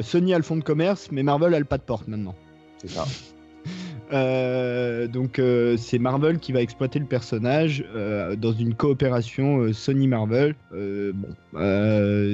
[0.01, 2.35] Sony a le fonds de commerce, mais Marvel a le pas de porte maintenant.
[2.79, 3.05] C'est ça.
[4.11, 10.07] Euh, donc euh, c'est Marvel qui va exploiter le personnage euh, dans une coopération Sony
[10.07, 10.55] Marvel.
[10.71, 11.35] bon,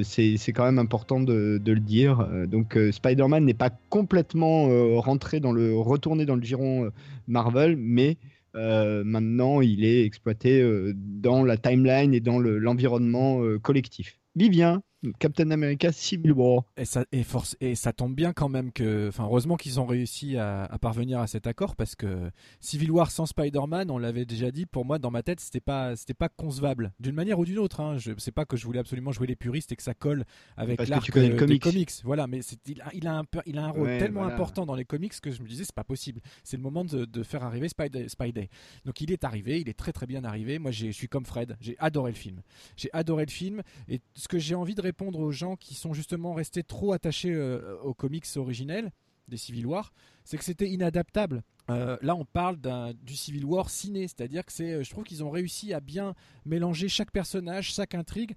[0.04, 2.26] c'est quand même important de, le dire.
[2.48, 4.68] Donc Spider-Man n'est pas complètement
[5.00, 6.90] rentré dans le retourné dans le giron
[7.28, 8.16] Marvel, mais
[8.54, 10.64] maintenant il est exploité
[10.94, 14.18] dans la timeline et dans l'environnement collectif.
[14.34, 14.82] Vivien,
[15.18, 16.64] Captain America Civil War.
[16.76, 19.08] Et ça, et, force, et ça tombe bien quand même que.
[19.08, 22.30] Enfin, heureusement qu'ils ont réussi à, parvenir à cet accord parce que
[22.60, 25.96] Civil War sans Spider-Man, on l'avait déjà dit, pour moi, dans ma tête, c'était pas,
[25.96, 26.92] c'était pas concevable.
[27.00, 27.80] D'une manière ou d'une autre.
[27.80, 27.98] Hein.
[27.98, 30.24] Je sais pas que je voulais absolument jouer les puristes et que ça colle
[30.56, 31.90] avec l'arc des comics.
[32.04, 34.84] Voilà, mais il a, il, a un, il a un rôle tellement important dans les
[34.84, 36.20] comics que je me disais, c'est pas possible.
[36.44, 38.48] C'est le moment de, faire arriver Spidey, Spidey.
[38.84, 40.58] Donc il est arrivé, il est très très bien arrivé.
[40.58, 42.42] Moi, je suis comme Fred, j'ai adoré le film.
[42.76, 45.92] J'ai adoré le film et ce que j'ai envie de répondre aux gens qui sont
[45.92, 48.92] justement restés trop attachés euh, aux comics originels
[49.28, 49.92] des Civil War,
[50.26, 51.42] c'est que c'était inadaptable.
[51.70, 52.58] Euh, là, on parle
[53.02, 56.14] du Civil War ciné, c'est-à-dire que c'est, je trouve qu'ils ont réussi à bien
[56.44, 58.34] mélanger chaque personnage, chaque intrigue,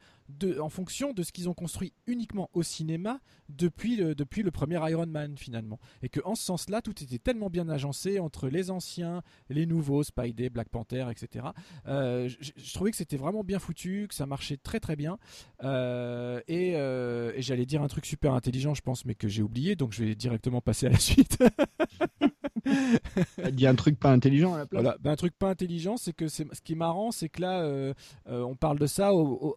[0.59, 3.19] en fonction de ce qu'ils ont construit uniquement au cinéma
[3.49, 5.79] depuis le, premier Iron Man finalement.
[6.01, 10.03] Et que en ce sens-là, tout était tellement bien agencé entre les anciens, les nouveaux,
[10.03, 11.47] Spidey, Black Panther, etc.
[11.87, 15.17] Euh, je, trouvais que c'était vraiment bien foutu, que ça marchait très très bien.
[15.63, 19.93] Euh, et j'allais dire un truc super intelligent, je pense, mais que j'ai oublié, donc
[19.93, 21.37] je vais directement passer à la suite.
[23.51, 24.81] dit un truc pas intelligent à la place.
[24.81, 27.61] Voilà, ben, un truc pas intelligent, c'est que ce qui est marrant, c'est que là,
[27.61, 27.93] euh,
[28.29, 29.11] euh, on parle de ça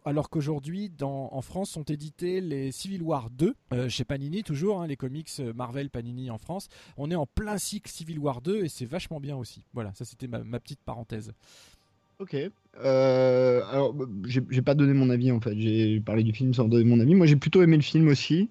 [0.05, 4.87] alors qu'aujourd'hui, en France, sont édités les Civil War 2 euh, chez Panini toujours, hein,
[4.87, 6.69] les comics Marvel Panini en France.
[6.97, 9.65] On est en plein cycle Civil War 2 et c'est vachement bien aussi.
[9.73, 11.33] Voilà, ça c'était ma, petite parenthèse.
[12.19, 12.37] Ok.
[12.75, 13.95] alors,
[14.27, 15.59] j'ai pas donné mon avis en fait.
[15.59, 17.15] J'ai parlé du film sans donner mon avis.
[17.15, 18.49] Moi, j'ai plutôt aimé le film aussi.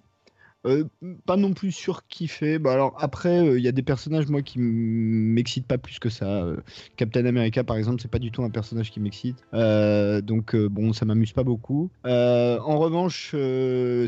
[0.67, 0.83] Euh,
[1.25, 2.59] pas non plus surkiffé.
[2.59, 6.09] Bah alors après, il euh, y a des personnages moi qui m'excitent pas plus que
[6.09, 6.25] ça.
[6.25, 6.57] Euh,
[6.97, 9.37] Captain America par exemple, c'est pas du tout un personnage qui m'excite.
[9.51, 11.89] donc bon, ça m'amuse pas beaucoup.
[12.05, 13.31] en revanche,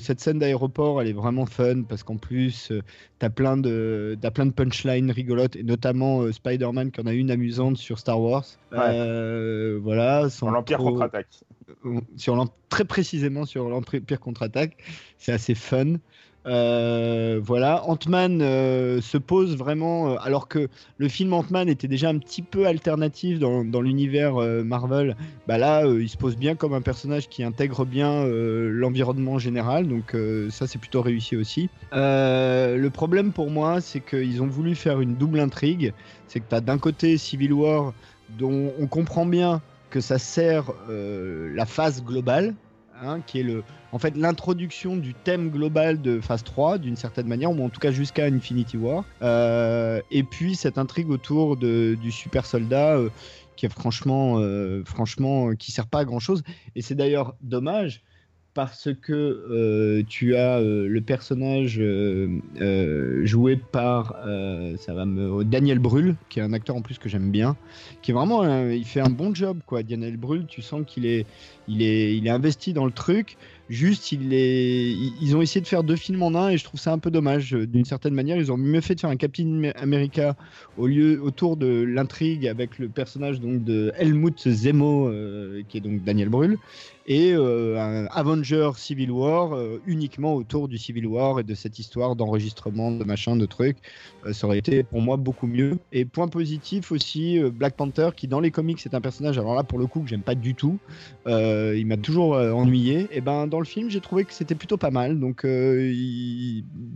[0.01, 2.71] cette scène d'aéroport, elle est vraiment fun parce qu'en plus,
[3.17, 7.31] t'as plein de as plein de punchlines rigolotes et notamment Spider-Man qui en a une
[7.31, 8.45] amusante sur Star Wars.
[8.71, 10.29] voilà.
[10.29, 11.27] Sur l'Empire contre-attaque.
[12.15, 12.35] Sur
[12.69, 14.77] très précisément sur l'Empire contre-attaque,
[15.17, 15.95] c'est assez fun.
[16.45, 20.67] Euh, voilà, Ant-Man euh, se pose vraiment, euh, alors que
[20.97, 25.15] le film Ant-Man était déjà un petit peu alternatif dans, l'univers Marvel,
[25.47, 30.15] bah là, il se pose bien comme un personnage qui intègre bien l'environnement général, donc
[30.49, 31.69] ça c'est plutôt réussi aussi.
[31.91, 35.93] le problème pour moi, c'est qu'ils ont voulu faire une double intrigue,
[36.27, 37.93] c'est que tu as d'un côté Civil War,
[38.37, 42.53] dont on comprend bien que ça sert la phase globale,
[43.03, 43.45] hein, qui est
[43.91, 47.79] en fait l'introduction du thème global de phase 3 d'une certaine manière, ou en tout
[47.79, 49.03] cas jusqu'à Infinity War.
[49.21, 53.09] Euh, et puis cette intrigue autour du super soldat euh,
[53.55, 56.43] qui est franchement, euh, franchement, qui sert pas à grand chose.
[56.75, 58.01] Et c'est d'ailleurs dommage
[58.53, 61.81] parce que tu as le personnage
[63.23, 64.15] joué par
[64.77, 67.55] ça va me Daniel Brühl qui est un acteur en plus que j'aime bien
[68.01, 70.45] qui est vraiment il fait un bon job quoi Daniel Brühl.
[70.47, 71.25] Tu sens qu'il est
[71.67, 73.37] il est il est investi dans le truc.
[73.69, 76.99] Juste, ils ont essayé de faire deux films en un et je trouve ça un
[76.99, 77.53] peu dommage.
[77.53, 80.35] D'une certaine manière, ils ont mieux fait de faire un Captain America
[80.77, 85.81] au lieu autour de l'intrigue avec le personnage donc de Helmut Zemo, euh, qui est
[85.81, 86.57] donc Daniel Brühl,
[87.05, 91.79] et euh, un Avenger Civil War euh, uniquement autour du Civil War et de cette
[91.79, 93.77] histoire d'enregistrement, de machin, de trucs.
[94.31, 95.77] ça aurait été pour moi beaucoup mieux.
[95.91, 99.63] Et point positif aussi, Black Panther, qui dans les comics est un personnage, alors là
[99.63, 100.77] pour le coup que j'aime pas du tout,
[101.25, 103.07] il m'a toujours ennuyé.
[103.11, 105.19] Et ben dans le film, j'ai trouvé que c'était plutôt pas mal.
[105.19, 105.93] Donc, euh,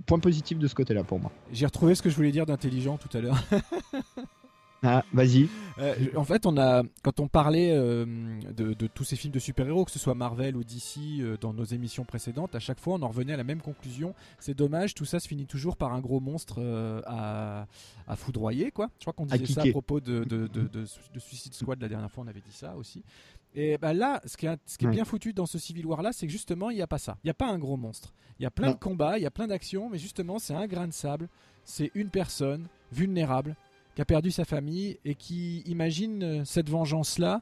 [0.05, 1.32] point positif de ce côté-là pour moi.
[1.51, 3.43] J'ai retrouvé ce que je voulais dire d'intelligent tout à l'heure.
[4.84, 5.49] Ah, vas-y.
[5.80, 8.05] Euh, en fait, on a, quand on parlait euh,
[8.55, 12.05] de, tous ces films de super-héros, que ce soit Marvel ou DC, dans nos émissions
[12.05, 14.13] précédentes, à chaque fois, on en revenait à la même conclusion.
[14.39, 16.61] C'est dommage, tout ça se finit toujours par un gros monstre
[17.05, 17.65] à,
[18.15, 18.89] foudroyer, quoi.
[18.99, 20.86] Je crois qu'on disait ça à propos de, de,
[21.17, 23.03] Suicide Squad la dernière fois, on avait dit ça aussi.
[23.55, 26.03] Et bah là, ce qui est, ce qui est bien foutu dans ce Civil War
[26.03, 27.17] là, c'est que justement, il n'y a pas ça.
[27.23, 28.13] Il n'y a pas un gros monstre.
[28.39, 30.67] Il y a plein de combats, il y a plein d'actions, mais justement, c'est un
[30.67, 31.28] grain de sable.
[31.63, 33.55] C'est une personne vulnérable
[33.97, 37.41] qui a perdu sa famille et qui imagine euh, cette vengeance-là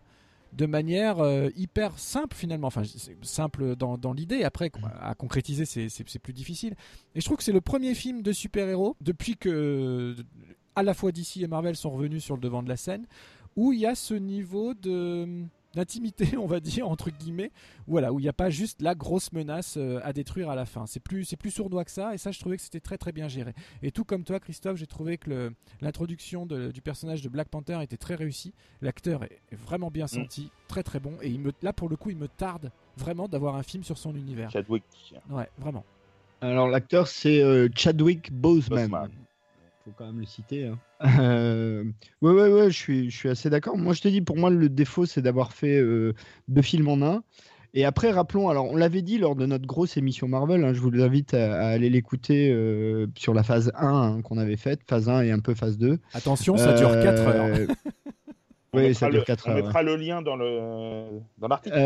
[0.54, 2.68] de manière euh, hyper simple finalement.
[2.68, 2.84] Enfin,
[3.24, 4.46] simple dans, dans l'idée.
[4.46, 6.76] Après, à concrétiser, c'est plus difficile.
[7.14, 10.16] Et je trouve que c'est le premier film de super-héros depuis que
[10.78, 13.06] à la fois DC et Marvel sont revenus sur le devant de la scène
[13.58, 15.44] où il y a ce niveau de
[15.76, 17.52] d'intimité, on va dire entre guillemets,
[17.88, 20.66] voilà, où il n'y a pas juste la grosse menace euh, à détruire à la
[20.66, 20.86] fin.
[20.88, 23.12] C'est plus, c'est plus sournois que ça, et ça, je trouvais que c'était très très
[23.12, 23.54] bien géré.
[23.84, 25.52] Et tout comme toi, Christophe, j'ai trouvé que
[25.82, 28.54] l'introduction du personnage de Black Panther était très réussie.
[28.82, 30.10] L'acteur est, vraiment bien mm.
[30.10, 33.28] senti, très très bon, et il me, là pour le coup, il me tarde vraiment
[33.28, 34.50] d'avoir un film sur son univers.
[34.50, 34.84] Chadwick.
[35.30, 35.84] Ouais, vraiment.
[36.42, 39.10] Alors l'acteur c'est euh, Chadwick Boseman
[39.86, 40.66] faut quand même le citer.
[40.66, 40.80] Hein.
[41.20, 41.84] Euh,
[42.24, 43.78] ouais, ouais, ouais, je suis, je suis assez d'accord.
[43.78, 46.14] Moi, je te dis, pour moi, le défaut, c'est d'avoir fait euh,
[46.48, 47.24] deux films en un.
[47.76, 50.80] Et après, rappelons, alors on l'avait dit lors de notre grosse émission Marvel, hein, je
[50.80, 55.10] vous invite à, aller l'écouter euh, sur la phase 1 hein, qu'on avait faite, phase
[55.10, 56.00] 1 et un peu phase 2.
[56.14, 57.68] Attention, ça dure 4 heures.
[58.74, 61.06] On, oui, mettra, ça le, 4 on mettra le lien dans le
[61.38, 61.78] dans l'article.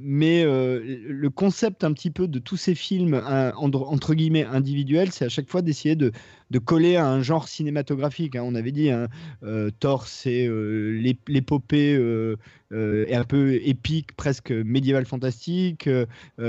[0.00, 3.20] mais le concept un petit peu de tous ces films
[3.56, 6.12] entre, entre guillemets individuels, c'est à chaque fois d'essayer de,
[6.54, 8.36] de coller à un genre cinématographique.
[8.36, 8.44] Hein.
[8.44, 9.08] On avait dit, hein,
[9.42, 12.36] euh, Thor, c'est euh, l'épopée euh,
[12.70, 15.88] un peu épique, presque médiéval fantastique.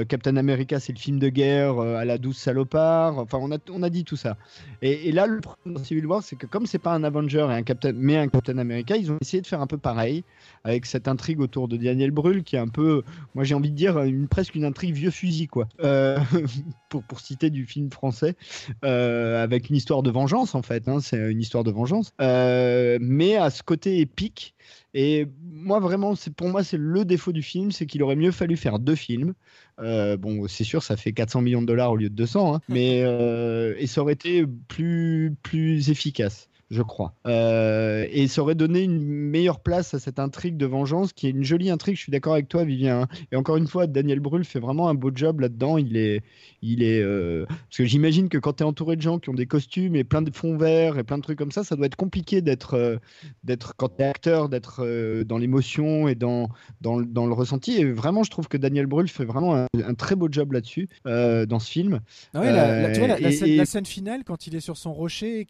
[0.07, 3.17] Captain America, c'est le film de guerre à la douce salopard.
[3.17, 4.37] Enfin, on a, on a dit tout ça.
[4.81, 7.53] Et, là, le problème dans Civil War, c'est que comme c'est pas un Avenger et
[7.53, 10.23] un Captain, mais un Captain America, ils ont essayé de faire un peu pareil
[10.65, 13.03] avec cette intrigue autour de Daniel Brühl qui est un peu,
[13.35, 15.69] moi j'ai envie de dire, une, presque une intrigue vieux fusil, quoi.
[16.89, 18.35] pour, pour citer du film français,
[18.81, 20.87] avec une histoire de vengeance en fait.
[20.87, 24.55] Hein, c'est une histoire de vengeance, euh, mais à ce côté épique.
[24.93, 28.57] Et moi vraiment, pour moi c'est le défaut du film, c'est qu'il aurait mieux fallu
[28.57, 29.33] faire deux films.
[29.79, 32.61] Euh, bon, c'est sûr, ça fait 400 millions de dollars au lieu de 200, hein,
[32.69, 36.49] mais euh, et ça aurait été plus plus efficace.
[36.71, 37.13] Je crois.
[37.27, 41.29] Euh, et ça aurait donné une meilleure place à cette intrigue de vengeance, qui est
[41.29, 41.95] une jolie intrigue.
[41.95, 43.01] Je suis d'accord avec toi, Vivien.
[43.01, 43.07] Hein.
[43.31, 45.77] Et encore une fois, Daniel Brühl fait vraiment un beau job là-dedans.
[45.77, 46.23] Il est,
[46.63, 49.35] il est, euh, parce que j'imagine que quand tu es entouré de gens qui ont
[49.35, 51.85] des costumes et plein de fonds verts et plein de trucs comme ça, ça doit
[51.85, 52.97] être compliqué d'être, euh,
[53.43, 54.83] d'être quand tu es acteur, d'être
[55.23, 56.49] dans l'émotion et dans,
[56.81, 57.73] dans, dans, le ressenti.
[57.73, 61.59] Et vraiment, je trouve que Daniel Brühl fait vraiment un, très beau job là-dessus dans
[61.59, 61.99] ce film.
[62.33, 65.47] Ah la, tu vois, la, scène, finale quand il est sur son rocher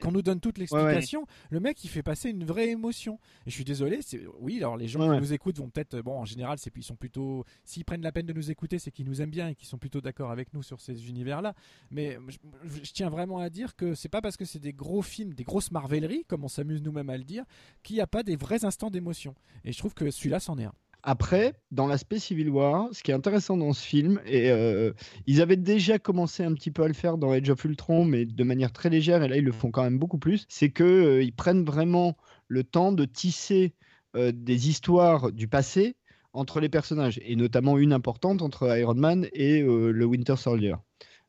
[0.00, 3.18] qu'on nous donne tout l'explication, le mec il fait passer une vraie émotion.
[3.46, 4.00] Et je suis désolé,
[4.40, 6.96] oui, alors les gens qui nous écoutent vont peut-être, bon, en général, c'est ils sont
[6.96, 9.68] plutôt, s'ils prennent la peine de nous écouter, c'est qu'ils nous aiment bien et qu'ils
[9.68, 11.54] sont plutôt d'accord avec nous sur ces univers-là.
[11.90, 12.18] Mais
[12.64, 15.44] je, tiens vraiment à dire que c'est pas parce que c'est des gros films, des
[15.44, 17.44] grosses marveleries, comme on s'amuse nous-mêmes à le dire,
[17.82, 19.34] qu'il n'y a pas des vrais instants d'émotion.
[19.64, 20.74] Et je trouve que celui-là c'en est un.
[21.06, 24.94] Après, dans l'aspect Civil War, ce qui est intéressant dans ce film, et euh,
[25.26, 28.24] ils avaient déjà commencé un petit peu à le faire dans Age of Ultron, mais
[28.24, 30.86] de manière très légère, et là ils le font quand même beaucoup plus, c'est qu'ils
[30.86, 32.16] euh, prennent vraiment
[32.48, 33.74] le temps de tisser
[34.16, 35.94] euh, des histoires du passé
[36.32, 40.74] entre les personnages, et notamment une importante entre Iron Man et le Winter Soldier.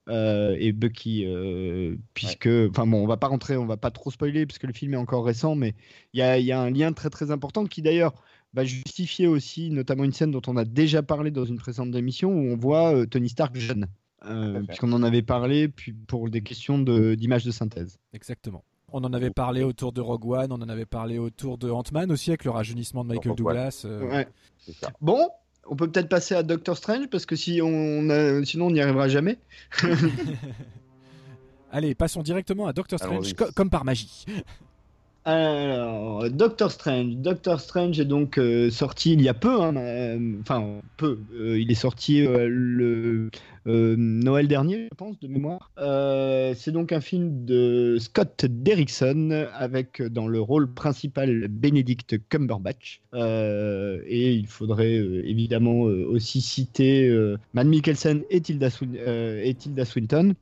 [0.09, 1.27] et Bucky,
[2.13, 4.93] puisque, enfin bon, on va pas rentrer, on va pas trop spoiler puisque le film
[4.93, 5.75] est encore récent, mais
[6.13, 8.15] il y a, y a, un lien très très important qui d'ailleurs
[8.55, 12.31] va justifier aussi notamment une scène dont on a déjà parlé dans une précédente émission
[12.31, 13.87] où on voit euh, Tony Stark jeune.
[14.25, 17.99] Euh, puisqu'on en avait parlé puis pour des questions d'image de, synthèse.
[18.13, 18.63] Exactement.
[18.91, 22.11] On en avait parlé autour de Rogue One, on en avait parlé autour de Ant-Man
[22.11, 23.83] aussi avec le rajeunissement de Michael Douglas.
[23.85, 24.23] Euh.
[25.01, 25.27] Bon,
[25.67, 28.07] on peut peut-être passer à Doctor Strange parce que si on
[28.45, 29.37] sinon on n'y arrivera jamais.
[31.71, 34.25] Allez, passons directement à Doctor Strange comme par magie.
[35.27, 37.15] Alors, Doctor Strange.
[37.15, 41.17] Doctor Strange est donc euh, sorti il y a peu, hein, euh, enfin peu.
[41.33, 43.31] Euh, il est sorti le
[43.65, 45.71] Noël dernier, je pense, de mémoire.
[46.55, 53.01] c'est donc un film de Scott Derrickson avec dans le rôle principal Benedict Cumberbatch.
[53.15, 57.11] et il faudrait évidemment aussi citer
[57.55, 58.69] Matt Mikkelsen et Tilda
[59.85, 60.35] Swinton.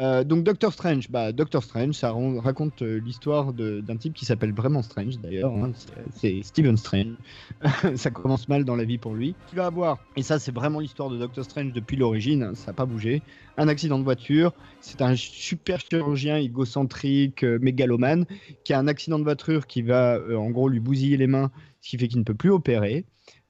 [0.00, 4.52] Euh, donc Doctor Strange, bah Doctor Strange, ça raconte euh, l'histoire d'un type qui s'appelle
[4.52, 5.72] vraiment Strange d'ailleurs, hein,
[6.14, 7.14] c'est Stephen Strange.
[7.96, 9.34] ça commence mal dans la vie pour lui.
[9.52, 12.68] Il va avoir, et ça c'est vraiment l'histoire de Doctor Strange depuis l'origine, hein, ça
[12.68, 13.22] n'a pas bougé.
[13.56, 18.24] Un accident de voiture, c'est un super chirurgien égocentrique, euh, mégalomane,
[18.64, 21.50] qui a un accident de voiture qui va en gros lui bousiller les mains,
[21.80, 23.04] ce qui fait qu'il ne peut plus opérer.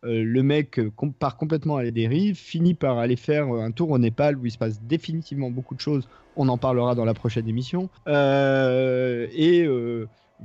[0.04, 3.72] Euh, le mec euh, part complètement à la dérive, finit par aller faire euh, un
[3.72, 6.08] tour au Népal où il se passe définitivement beaucoup de choses.
[6.36, 7.90] On en parlera dans la prochaine émission.
[8.06, 9.66] et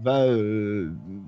[0.01, 0.25] va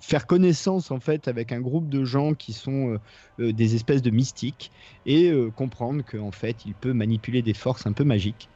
[0.01, 2.97] faire connaissance en fait avec un groupe de gens qui sont
[3.38, 4.71] des espèces de mystiques
[5.05, 8.49] et comprendre qu'en fait il peut manipuler des forces un peu magiques.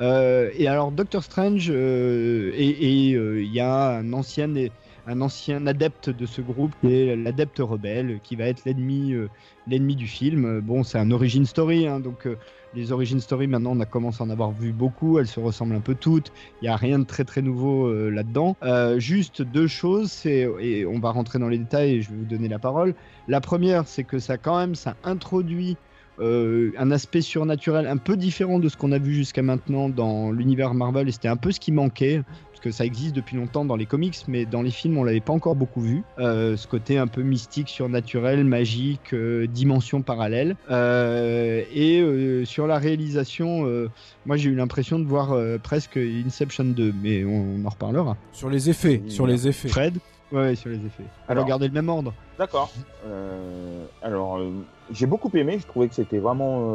[0.00, 4.48] et alors Doctor Strange et il y a un ancien
[5.06, 9.28] un ancien adepte de ce groupe qui est l'adepte rebelle, qui va être l'ennemi euh,
[9.66, 10.60] l'ennemi du film.
[10.60, 12.36] Bon, c'est un origin story, hein, donc euh,
[12.74, 15.74] les origin story maintenant on a commencé à en avoir vu beaucoup, elles se ressemblent
[15.74, 16.32] un peu toutes.
[16.60, 18.56] Il n'y a rien de très très nouveau euh, là-dedans.
[18.98, 22.24] juste deux choses, c'est et on va rentrer dans les détails et je vais vous
[22.24, 22.94] donner la parole.
[23.28, 25.76] La première, c'est que ça quand même ça introduit
[26.20, 30.72] un aspect surnaturel un peu différent de ce qu'on a vu jusqu'à maintenant dans l'univers
[30.72, 32.22] Marvel et c'était un peu ce qui manquait
[32.62, 35.32] que ça existe depuis longtemps dans les comics, mais dans les films, on l'avait pas
[35.32, 36.04] encore beaucoup vu.
[36.18, 40.56] Euh, ce côté un peu mystique, surnaturel, magique, euh, dimension parallèle.
[40.70, 43.66] Euh, et sur la réalisation,
[44.24, 48.16] moi j'ai eu l'impression de voir presque Inception 2, mais on, en reparlera.
[48.32, 49.68] Sur les effets, sur les effets.
[49.68, 49.98] Fred?
[50.30, 51.04] Ouais, sur les effets.
[51.28, 52.14] Alors, garder le même ordre.
[52.38, 52.72] D'accord.
[54.02, 54.40] alors,
[54.92, 55.58] j'ai beaucoup aimé.
[55.60, 56.72] Je trouvais que c'était vraiment,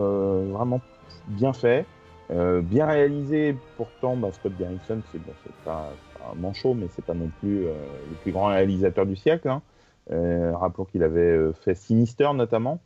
[0.52, 0.82] vraiment
[1.28, 1.86] bien fait.
[2.30, 5.22] Euh, bien réalisé, pourtant, bah, Scott Derrickson, c'est
[5.64, 5.92] pas,
[6.30, 7.74] un manchot, mais c'est pas non plus euh,
[8.10, 9.48] le plus grand réalisateur du siècle.
[9.48, 9.62] Hein.
[10.12, 12.80] Euh, rappelons qu'il avait fait Sinister notamment,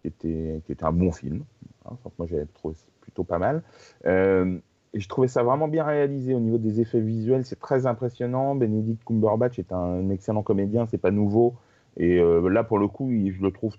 [0.00, 1.44] qui était, qui était un bon film.
[1.84, 1.96] Hein.
[2.18, 3.62] moi, j'avais trouvé plutôt pas mal.
[4.04, 7.44] et je trouvais ça vraiment bien réalisé au niveau des effets visuels.
[7.44, 8.54] C'est très impressionnant.
[8.54, 11.54] Benedict Cumberbatch est un excellent comédien, c'est pas nouveau.
[11.98, 13.74] Et là, pour le coup, je le trouve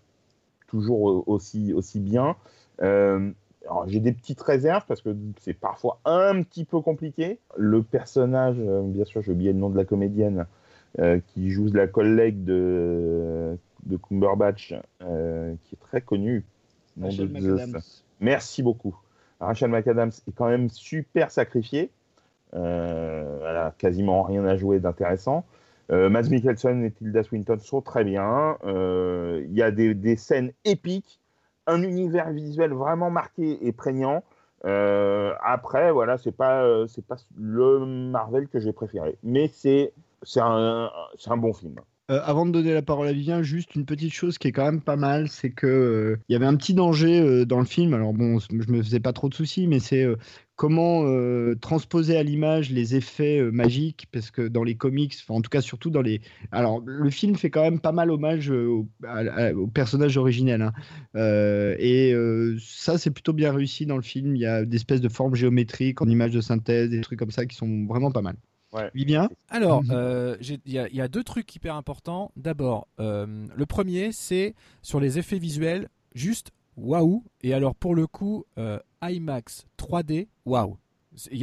[0.68, 2.36] toujours aussi, aussi bien
[3.88, 7.40] j'ai des petites réserves parce que c'est parfois un petit peu compliqué.
[7.58, 10.46] Le personnage, euh, bien sûr, j'ai oublié le nom de la comédienne
[11.00, 16.46] euh, qui joue la collègue de, de Cumberbatch, euh, qui est très connue.
[17.02, 17.82] Rachel McAdams.
[18.20, 18.96] Merci beaucoup.
[19.40, 21.92] Rachel McAdams est quand même super sacrifiée.
[22.54, 25.46] elle a quasiment rien à jouer d'intéressant.
[25.90, 28.58] Mads Mikkelsen et Tilda Swinton sont très bien.
[28.66, 31.20] Il y a des, des scènes épiques
[31.68, 34.24] un univers visuel vraiment marqué et prégnant.
[34.66, 39.94] Euh, après, voilà, c'est pas, euh, pas le Marvel que j'ai préféré, mais c'est
[40.24, 40.90] c'est un,
[41.28, 41.76] un bon film.
[42.10, 44.64] Euh, avant de donner la parole à Vivien, juste une petite chose qui est quand
[44.64, 47.66] même pas mal, c'est que euh, il y avait un petit danger euh, dans le
[47.66, 47.94] film.
[47.94, 50.08] Alors bon, je me faisais pas trop de soucis, mais c'est
[50.56, 51.04] comment
[51.62, 55.92] transposer à l'image les effets magiques, parce que dans les comics, en tout cas surtout
[55.92, 58.88] dans les, alors le film fait quand même pas mal hommage au,
[59.74, 60.74] personnage originel, hein.
[61.14, 62.16] et
[62.60, 64.36] ça c'est plutôt bien réussi dans le film.
[64.36, 67.32] Il y a des espèces de formes géométriques en images de synthèse, des trucs comme
[67.32, 68.36] ça qui sont vraiment pas mal.
[68.78, 68.92] Ouais.
[69.06, 69.92] bien Alors, mhm.
[69.92, 72.32] euh, il y, a deux trucs hyper importants.
[72.36, 77.24] D'abord, euh, le premier, c'est sur les effets visuels, juste waouh.
[77.42, 80.78] Et alors, pour le coup, euh, IMAX 3D, waouh.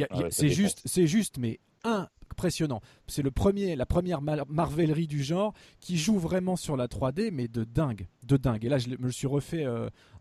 [0.09, 2.79] Ah c'est juste, c'est juste, mais impressionnant.
[3.07, 7.49] C'est le premier, la première marvellerie du genre qui joue vraiment sur la 3D, mais
[7.49, 8.63] de dingue, de dingue.
[8.63, 9.65] Et là, je me le suis refait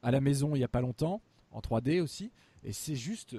[0.02, 2.32] à la maison il y a pas longtemps, en 3D aussi,
[2.64, 3.36] et c'est juste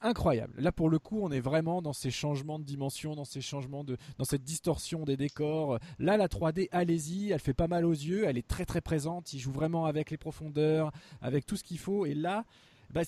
[0.00, 0.54] incroyable.
[0.58, 3.84] Là, pour le coup, on est vraiment dans ces changements de dimension, dans ces changements
[3.84, 5.78] de, dans cette distorsion des décors.
[5.98, 9.32] Là, la 3D, allez-y, elle fait pas mal aux yeux, elle est très très présente.
[9.32, 12.06] Il joue vraiment avec les profondeurs, avec tout ce qu'il faut.
[12.06, 12.44] Et là,
[12.92, 13.02] bah,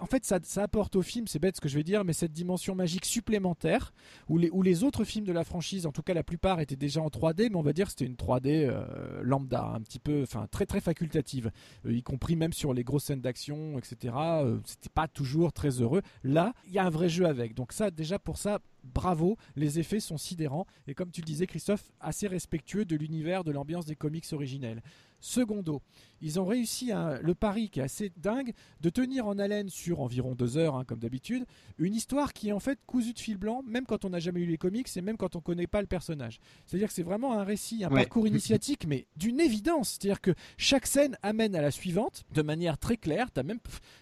[0.00, 2.32] en fait, ça, apporte au film, c'est bête ce que je vais dire, mais cette
[2.32, 3.92] dimension magique supplémentaire,
[4.28, 7.08] où les, autres films de la franchise, en tout cas la plupart, étaient déjà en
[7.08, 10.46] 3D, mais on va dire que c'était une 3D euh, lambda, un petit peu, enfin
[10.50, 11.50] très très facultative,
[11.86, 14.14] euh, y compris même sur les grosses scènes d'action, etc.
[14.16, 16.02] Euh, c'était pas toujours très heureux.
[16.24, 17.54] Là, il y a un vrai jeu avec.
[17.54, 21.46] Donc ça, déjà pour ça, bravo, les effets sont sidérants et comme tu le disais
[21.46, 24.82] Christophe, assez respectueux de l'univers, de l'ambiance des comics originels.
[25.22, 25.80] Secondo,
[26.20, 26.90] ils ont réussi
[27.22, 30.84] le pari qui est assez dingue de tenir en haleine sur environ deux heures, hein,
[30.84, 31.44] comme d'habitude,
[31.78, 34.40] une histoire qui est en fait cousue de fil blanc, même quand on n'a jamais
[34.40, 36.40] lu les comics et même quand on ne connaît pas le personnage.
[36.66, 39.90] C'est-à-dire que c'est vraiment un récit, un parcours initiatique, mais d'une évidence.
[39.90, 43.30] C'est-à-dire que chaque scène amène à la suivante de manière très claire.
[43.30, 43.58] T'as même,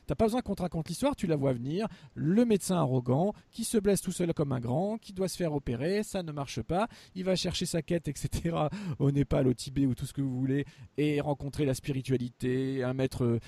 [0.06, 1.86] t'as pas besoin qu'on te raconte l'histoire, tu la vois venir.
[2.14, 5.52] Le médecin arrogant qui se blesse tout seul comme un grand, qui doit se faire
[5.52, 6.88] opérer, ça ne marche pas.
[7.14, 8.56] Il va chercher sa quête, etc.
[8.98, 10.64] Au Népal, au Tibet ou tout ce que vous voulez
[10.96, 13.40] et rencontrer la spiritualité, un maître,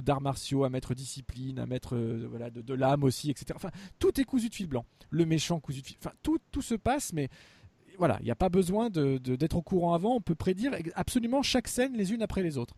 [0.00, 1.96] d'arts martiaux, un maître discipline, un maître
[2.28, 3.58] voilà, de, l'âme aussi, etc.
[3.98, 4.84] Tout est cousu de fil blanc.
[5.10, 5.96] Le méchant cousu de fil.
[6.00, 7.28] Enfin, tout, se passe, mais
[7.98, 10.16] voilà, il n'y a pas besoin d'être au courant avant.
[10.16, 12.74] On peut prédire absolument chaque scène les unes après les autres.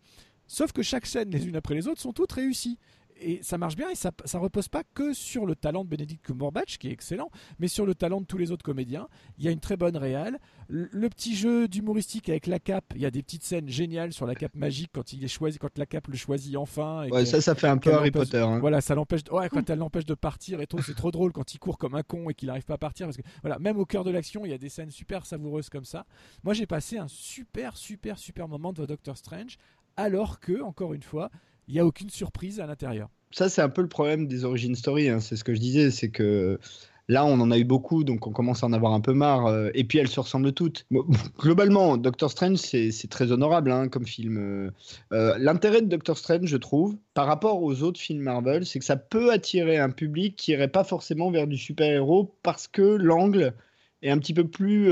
[0.47, 2.77] Sauf que chaque scène les unes après les autres sont toutes réussies
[3.19, 6.25] et ça marche bien et ça, ça repose pas que sur le talent de Benedict
[6.25, 9.07] Cumberbatch qui est excellent, mais sur le talent de tous les autres comédiens.
[9.37, 10.39] Il y a une très bonne réale.
[10.67, 14.25] Le, petit jeu d'humoristique avec la cape, il y a des petites scènes géniales sur
[14.25, 17.07] la cape magique quand il est choisi, quand la cape le choisit enfin.
[17.09, 18.39] ouais, ça, ça fait un peu Harry Potter.
[18.39, 18.59] Hein.
[18.59, 19.21] Voilà, ça l'empêche.
[19.31, 21.95] Ouais, quand elle l'empêche de partir et tout, c'est trop drôle quand il court comme
[21.95, 24.11] un con et qu'il n'arrive pas à partir parce que voilà, même au cœur de
[24.11, 26.05] l'action, il y a des scènes super savoureuses comme ça.
[26.43, 29.57] Moi, j'ai passé un super, super, super moment de Doctor Strange,
[29.97, 31.29] alors que, encore une fois,
[31.67, 33.09] il n'y a aucune surprise à l'intérieur.
[33.31, 35.09] Ça, c'est un peu le problème des origin story.
[35.09, 35.19] Hein.
[35.19, 36.59] C'est ce que je disais, c'est que
[37.07, 39.47] là, on en a eu beaucoup, donc on commence à en avoir un peu marre.
[39.47, 40.85] Euh, et puis, elles se ressemblent toutes.
[41.39, 44.37] Globalement, Doctor Strange, c'est très honorable hein, comme film.
[44.37, 44.71] Euh,
[45.13, 48.85] euh, l'intérêt de Doctor Strange, je trouve, par rapport aux autres films Marvel, c'est que
[48.85, 53.53] ça peut attirer un public qui irait pas forcément vers du super-héros parce que l'angle
[54.01, 54.91] est un petit peu plus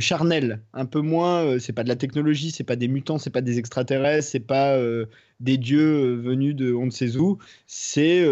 [0.00, 1.44] charnel, un peu moins.
[1.44, 4.40] Euh, c'est pas de la technologie, c'est pas des mutants, c'est pas des extraterrestres, c'est
[4.40, 5.06] pas euh,
[5.40, 7.38] des dieux venus de on ne sait où.
[7.66, 8.24] C'est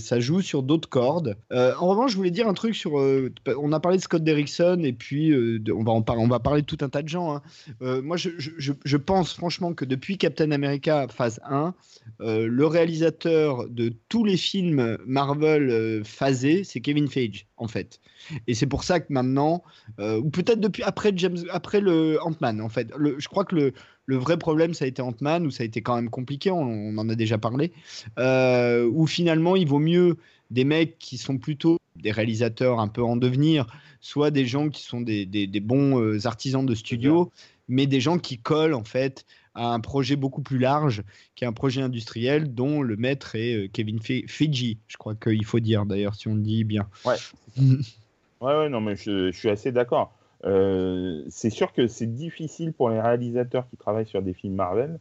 [0.00, 1.36] ça joue sur d'autres cordes.
[1.50, 2.94] en revanche, je voulais dire un truc sur.
[2.94, 5.34] on a parlé de Scott Derrickson et puis
[5.70, 7.36] on va en on va parler de tout un tas de gens.
[7.80, 8.00] Hein.
[8.02, 11.74] moi, je, je, pense franchement que depuis Captain America phase 1,
[12.20, 18.00] le réalisateur de tous les films Marvel phasés, c'est Kevin Feige en fait.
[18.46, 19.62] Et c'est pour ça que maintenant,
[19.98, 22.90] euh, ou peut-être depuis après James, après le Ant-Man, en fait.
[22.96, 23.72] Le, je crois que le,
[24.06, 26.96] le, vrai problème, ça a été Ant-Man, où ça a été quand même compliqué, on,
[26.96, 27.72] en a déjà parlé,
[28.18, 30.16] euh, où finalement, il vaut mieux
[30.50, 33.66] des mecs qui sont plutôt des réalisateurs un peu en devenir,
[34.00, 37.30] soit des gens qui sont des, des, bons euh, artisans de studio,
[37.68, 41.02] mais des gens qui collent en fait à un projet beaucoup plus large,
[41.34, 45.60] qui est un projet industriel dont le maître est Kevin Feige, je crois qu'il faut
[45.60, 46.88] dire d'ailleurs si on le dit bien.
[47.04, 47.16] Ouais.
[48.42, 50.12] Ouais, ouais, non, mais je, suis assez d'accord.
[50.44, 54.98] Euh, c'est sûr que c'est difficile pour les réalisateurs qui travaillent sur des films Marvel.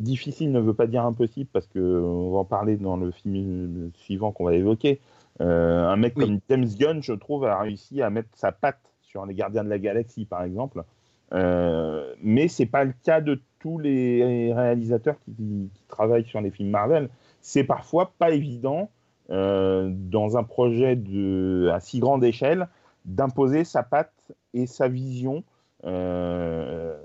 [0.00, 3.90] Difficile ne veut pas dire impossible parce que on va en parler dans le film
[3.94, 5.00] suivant qu'on va évoquer.
[5.42, 9.26] Euh, un mec comme James Gunn, je trouve, a réussi à mettre sa patte sur
[9.26, 10.82] les Gardiens de la Galaxie, par exemple.
[11.34, 16.50] Euh, mais c'est pas le cas de tous les réalisateurs qui, qui travaillent sur les
[16.50, 17.10] films Marvel.
[17.42, 18.88] C'est parfois pas évident
[19.30, 22.66] euh, dans un projet de, à si grande échelle
[23.08, 25.42] d'imposer sa patte et sa vision.
[25.84, 26.96] Euh,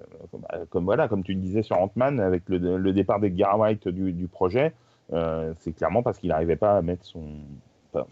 [0.70, 4.74] comme, voilà, comme tu le disais sur Ant-Man, avec le, départ d'Edgar White du, projet,
[5.12, 7.24] euh, c'est clairement parce qu'il n'arrivait pas à mettre son.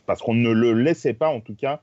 [0.06, 1.82] Parce qu'on ne le laissait pas, en tout cas,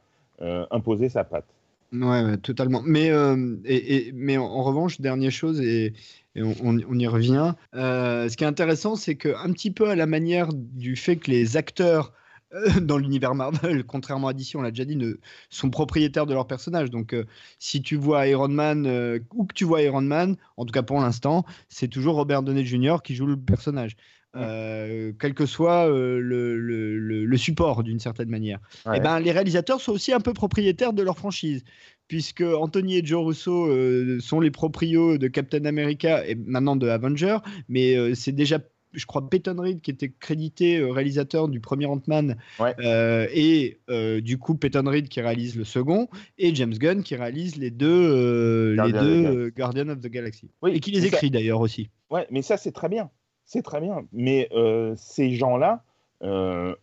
[0.71, 1.47] imposer sa patte.
[1.93, 2.83] Ouais, totalement.
[2.85, 5.95] Mais, euh, et, mais en, revanche, dernière chose, et,
[6.37, 10.51] on, y revient, euh, ce qui est intéressant, c'est qu'un petit peu à la manière
[10.53, 12.13] du fait que les acteurs
[12.55, 15.15] euh, dans l'univers Marvel, contrairement à DC, on l'a déjà dit, ne,
[15.51, 16.91] sont propriétaires de leur personnage.
[16.91, 17.15] Donc,
[17.59, 21.01] si tu vois Iron Man, ou que tu vois Iron Man, en tout cas pour
[21.01, 22.97] l'instant, c'est toujours Robert Downey Jr.
[23.03, 23.97] qui joue le personnage.
[24.35, 28.59] quel que soit le, le, le, support d'une certaine manière.
[28.87, 31.65] Et eh ben, les réalisateurs sont aussi un peu propriétaires de leur franchise,
[32.09, 37.39] puisque Anthony et Joe Russo sont les proprios de Captain America et maintenant de Avenger,
[37.69, 38.59] mais c'est déjà
[38.93, 42.37] je crois Peyton Reed qui était crédité réalisateur du premier Ant-Man
[42.89, 43.79] et
[44.23, 46.09] du coup Peyton Reed qui réalise le second
[46.39, 50.91] et James Gunn qui réalise les deux, les deux Guardians of the Galaxy et qui
[50.91, 51.91] les écrit d'ailleurs aussi.
[52.11, 53.11] Ouais, mais ça c'est très bien
[53.49, 54.07] c'est très bien.
[54.13, 55.83] Mais euh, ces gens-là,
[56.23, 56.75] euh,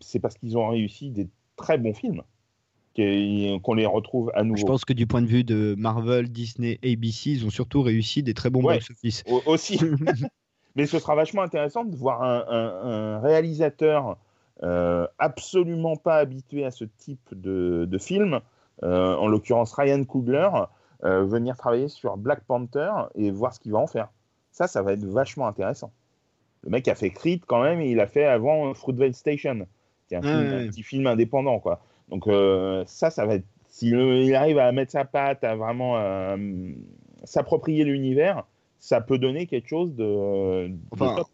[0.00, 2.22] c'est parce qu'ils ont réussi des très bons films
[2.94, 4.58] qu'on les retrouve à nouveau.
[4.58, 8.22] Je pense que du point de vue de Marvel, Disney, ABC, ils ont surtout réussi
[8.22, 9.24] des très bons box-office.
[9.46, 9.80] Aussi.
[10.76, 14.16] Mais ce sera vachement intéressant de voir un, réalisateur
[14.62, 18.40] euh, absolument pas habitué à ce type de, de film,
[18.82, 20.48] en l'occurrence Ryan Coogler,
[21.02, 24.08] venir travailler sur Black Panther et voir ce qu'il va en faire.
[24.52, 25.92] Ça, ça va être vachement intéressant.
[26.62, 29.66] Le mec a fait Creed quand même, et il a fait avant Fruitvale Station,
[30.08, 31.80] qui est un, petit film indépendant, quoi.
[32.08, 33.46] Donc euh, ça, ça va être.
[33.68, 36.36] S'il arrive à mettre sa patte, à vraiment euh,
[37.22, 38.44] s'approprier l'univers,
[38.80, 41.28] ça peut donner quelque chose de, de top.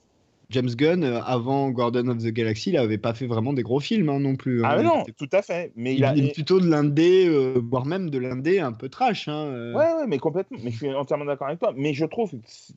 [0.50, 3.80] James Gunn, euh, avant Guardian of the Galaxy, il n'avait pas fait vraiment des gros
[3.80, 4.64] films hein, non plus.
[4.64, 4.68] Hein.
[4.70, 5.72] Ah non, tout à fait.
[5.74, 9.28] Mais il, a plutôt de l'indé, euh, voire même de l'indé un peu trash.
[9.28, 9.74] Hein, euh.
[9.74, 10.58] Ouais, ouais, mais complètement.
[10.62, 11.72] Mais je suis entièrement d'accord avec toi.
[11.76, 12.30] Mais je trouve,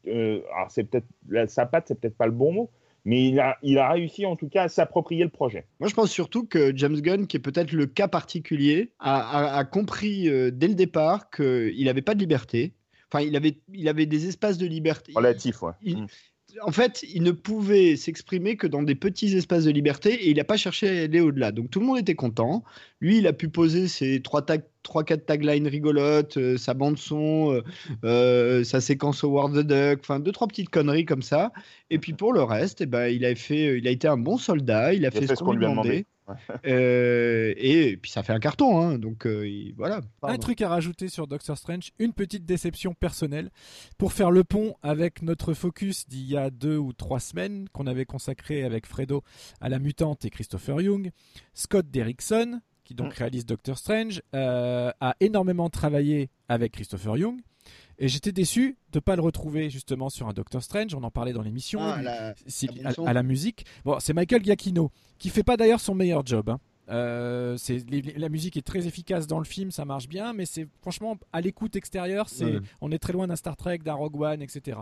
[0.07, 2.69] euh, alors c'est peut-être sa patte, c'est peut-être pas le bon mot.
[3.05, 5.65] Mais il a, il a réussi en tout cas à s'approprier le projet.
[5.79, 9.63] Moi, je pense surtout que James Gunn, qui est peut-être le cas particulier, a, a,
[9.63, 12.73] compris dès le départ qu'il n'avait pas de liberté.
[13.11, 15.13] Enfin, il avait, il avait des espaces de liberté.
[15.15, 15.71] Relatif, ouais.
[15.81, 16.05] Mm
[16.61, 20.37] en fait, il ne pouvait s'exprimer que dans des petits espaces de liberté et il
[20.37, 21.51] n'a pas cherché à aller au-delà.
[21.51, 22.63] Donc tout le monde était content.
[23.01, 24.45] Lui, il a pu poser ses trois,
[24.83, 27.61] trois quatre taglines rigolotes, euh, sa bande son, euh,
[28.03, 31.51] euh, sa séquence Howard the Duck, enfin deux trois petites conneries comme ça.
[31.89, 34.37] Et puis pour le reste, eh ben, il a fait, il a été un bon
[34.37, 34.93] soldat.
[34.93, 36.05] Il a fait, ce qu'on lui demandait.
[36.65, 40.01] Euh, et, puis ça fait un carton, hein, donc euh, voilà.
[40.23, 43.49] Un truc à rajouter sur Doctor Strange, une petite déception personnelle
[43.97, 47.87] pour faire le pont avec notre focus d'il y a deux ou trois semaines qu'on
[47.87, 49.23] avait consacré avec Fredo
[49.61, 51.11] à la mutante et Christopher Young.
[51.53, 53.19] Scott Derrickson, qui donc mm.
[53.19, 57.39] réalise Doctor Strange, euh, a énormément travaillé avec Christopher Young.
[57.99, 60.95] Et j'étais déçu de ne pas le retrouver justement sur un Doctor Strange.
[60.95, 61.81] On en parlait dans l'émission.
[61.83, 62.33] Ah,
[63.05, 63.65] à, la musique.
[63.85, 66.49] Bon, c'est Michael Giacchino qui fait pas d'ailleurs son meilleur job.
[66.49, 66.59] Hein.
[66.89, 67.57] Euh,
[68.17, 71.41] la musique est très efficace dans le film, ça marche bien, mais c'est franchement à
[71.41, 74.79] l'écoute extérieure, c'est on est très loin d'un Star Trek, d'un Rogue One, etc.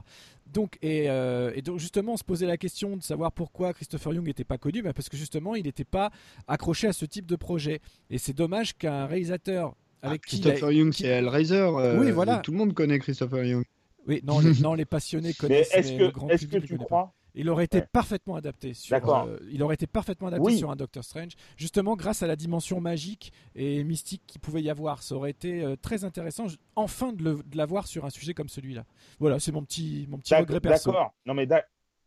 [0.53, 4.25] Donc euh, et, donc justement, on se posait la question de savoir pourquoi Christopher Young
[4.25, 6.11] n'était pas connu, bah, parce que justement, il n'était pas
[6.47, 7.81] accroché à ce type de projet.
[8.09, 11.55] Et c'est dommage qu'un réalisateur ah, avec Christopher Young, c'est Hellraiser.
[11.55, 12.37] Euh, oui, voilà.
[12.37, 13.65] Tout le monde connaît Christopher Young.
[14.07, 15.69] Oui, non, les, non, les passionnés connaissent.
[15.73, 18.97] Mais est-ce que, est que tu crois il aurait été parfaitement adapté sur.
[18.97, 22.81] Euh, il aurait été parfaitement adapté sur un Doctor Strange, justement grâce à la dimension
[22.81, 25.03] magique et mystique qu'il pouvait y avoir.
[25.03, 28.85] Ça aurait été euh, très intéressant, enfin de l'avoir sur un sujet comme celui-là.
[29.19, 30.91] Voilà, c'est mon petit, mon petit regret perso.
[30.91, 31.13] D'accord.
[31.25, 31.47] Non mais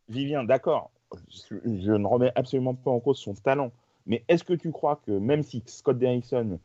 [0.08, 0.90] Vivien, d'accord.
[1.28, 3.72] Je, ne remets absolument pas en cause son talent.
[4.06, 6.58] Mais est-ce que tu crois que même si Scott Derrickson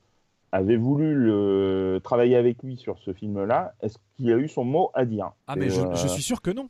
[0.51, 1.99] avait voulu le...
[2.03, 5.32] travailler avec lui sur ce film-là, est-ce qu'il a eu son mot à dire?
[5.47, 6.70] Ah, mais je, euh, suis sûr que non.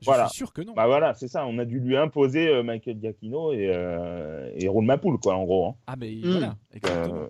[0.00, 0.74] Je suis sûr que non.
[0.74, 1.46] Bah voilà, c'est ça.
[1.46, 5.44] On a dû lui imposer euh, Michael Giacchino et, euh, et Ron Mapoul, quoi, en
[5.44, 5.68] gros.
[5.68, 5.74] Hein.
[5.86, 7.28] Ah, mais voilà, euh,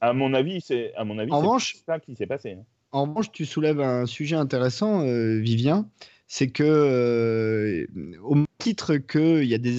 [0.00, 2.52] à, mon avis, c'est à mon avis, c'est ça qui s'est passé.
[2.52, 2.64] Hein.
[2.92, 5.86] En revanche, tu soulèves un sujet intéressant, Vivien
[6.28, 7.86] c'est que euh,
[8.22, 9.78] au titre que il y a des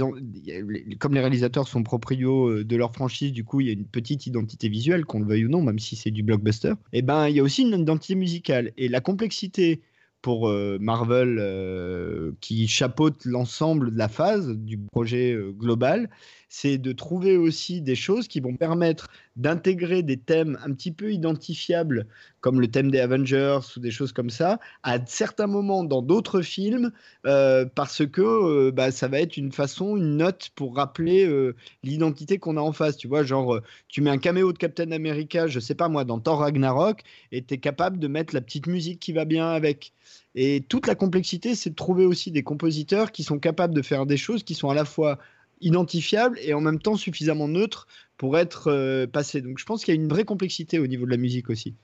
[0.98, 3.86] comme les réalisateurs sont proprios euh, de leur franchise du coup il y a une
[3.86, 7.02] petite identité visuelle qu'on le veuille ou non même si c'est du blockbuster et eh
[7.02, 9.82] ben il y a aussi une identité musicale et la complexité
[10.28, 16.10] pour euh, Marvel qui chapeaute l'ensemble de la phase du projet global
[16.50, 21.12] c'est de trouver aussi des choses qui vont permettre d'intégrer des thèmes un petit peu
[21.12, 22.08] identifiables,
[22.42, 26.42] comme le thème des Avengers ou des choses comme ça, à certains moments dans d'autres
[26.42, 26.92] films,
[27.26, 31.56] euh, parce que euh, bah, ça va être une façon, une note pour rappeler euh,
[31.84, 32.98] l'identité qu'on a en face.
[32.98, 36.20] Tu vois, genre, tu mets un caméo de Captain America, je sais pas moi, dans
[36.20, 39.94] Thor Ragnarok, et tu es capable de mettre la petite musique qui va bien avec.
[40.36, 44.06] Et toute la complexité, c'est de trouver aussi des compositeurs qui sont capables de faire
[44.06, 45.18] des choses qui sont à la fois
[45.62, 47.88] identifiable et en même temps suffisamment neutre
[48.18, 49.42] pour être euh, passé.
[49.42, 51.76] Donc je pense qu'il y a une vraie complexité au niveau de la musique aussi.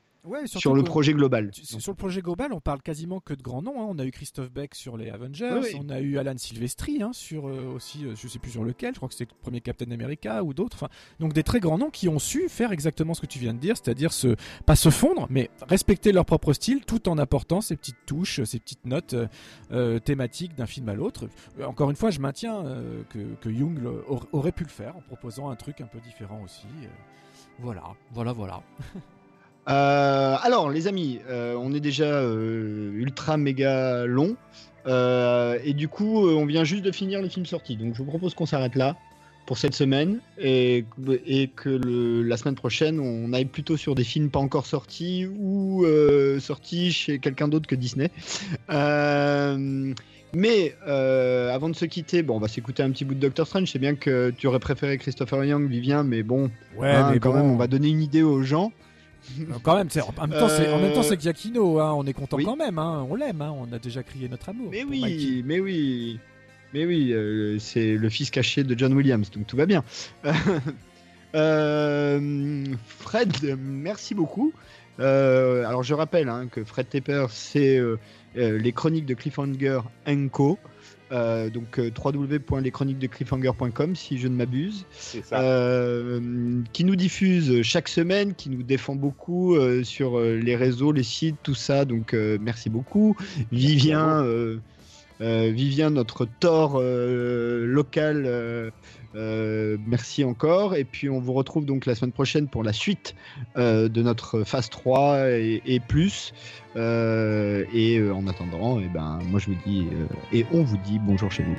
[0.46, 1.52] Sur le projet global.
[1.54, 3.82] Sur le projet global, on parle quasiment que de grands noms.
[3.82, 3.88] Hein.
[3.90, 7.48] On a eu Christophe Beck sur les Avengers, on a eu Alan Silvestri hein, sur
[7.48, 9.92] euh, aussi, euh, je sais plus sur lequel, je crois que c'est le premier Captain
[9.92, 10.78] America ou d'autres.
[10.78, 13.54] Enfin, donc des très grands noms qui ont su faire exactement ce que tu viens
[13.54, 17.62] de dire, c'est-à-dire se, pas se fondre, mais respecter leur propre style tout en apportant
[17.62, 19.16] ces petites touches, ces petites notes
[19.72, 21.28] euh, thématiques d'un film à l'autre.
[21.64, 22.64] Encore une fois, je maintiens
[23.10, 23.80] que, que, Jung
[24.32, 26.68] aurait pu le faire en proposant un truc un peu différent aussi.
[27.60, 28.64] Voilà, voilà, voilà.
[29.70, 34.36] Euh, alors, les amis, euh, on est déjà euh, ultra méga long.
[34.86, 37.78] et du coup, on vient juste de finir les films sortis.
[37.78, 38.98] Donc, je vous propose qu'on s'arrête là
[39.46, 40.86] pour cette semaine et,
[41.26, 45.86] et que la semaine prochaine, on aille plutôt sur des films pas encore sortis ou
[46.40, 48.10] sortis chez quelqu'un d'autre que Disney.
[50.34, 53.70] mais avant de se quitter, bon, on va s'écouter un petit bout de Doctor Strange.
[53.72, 57.34] C'est bien que tu aurais préféré Christopher Young, Vivien, mais bon, ouais, hein, mais quand
[57.34, 58.74] même, on va donner une idée aux gens.
[59.40, 62.78] Euh, quand même, en même temps, c'est c'est Giacchino, hein, on est content quand même,
[62.78, 64.70] hein, on l'aime, hein, on a déjà crié notre amour.
[64.72, 66.20] Mais oui, mais oui,
[66.74, 69.84] mais oui, euh, c'est le fils caché de John Williams, donc tout va bien.
[71.36, 74.54] Euh, Fred, merci beaucoup.
[75.00, 77.82] alors je rappelle que Fred Tepper, c'est
[78.36, 79.80] les chroniques de Cliffhanger
[80.32, 80.60] Co.
[81.12, 84.86] Euh, donc euh, www.leschroniquesdecliffhanger.com si je ne m'abuse,
[85.32, 91.36] euh, qui nous diffuse chaque semaine, qui nous défend beaucoup sur les réseaux, les sites,
[91.44, 91.86] tout ça.
[91.86, 93.16] Donc merci beaucoup.
[93.52, 94.26] Vivien,
[95.20, 98.72] Vivien, notre tort local.
[99.14, 100.76] Merci encore.
[100.76, 103.16] Et puis on vous retrouve donc la semaine prochaine pour la suite
[103.56, 106.34] de notre phase 3 et, plus.
[106.76, 110.64] Euh, et euh, en attendant, et eh ben, moi je vous dis, euh, et on
[110.64, 111.56] vous dit bonjour chez vous.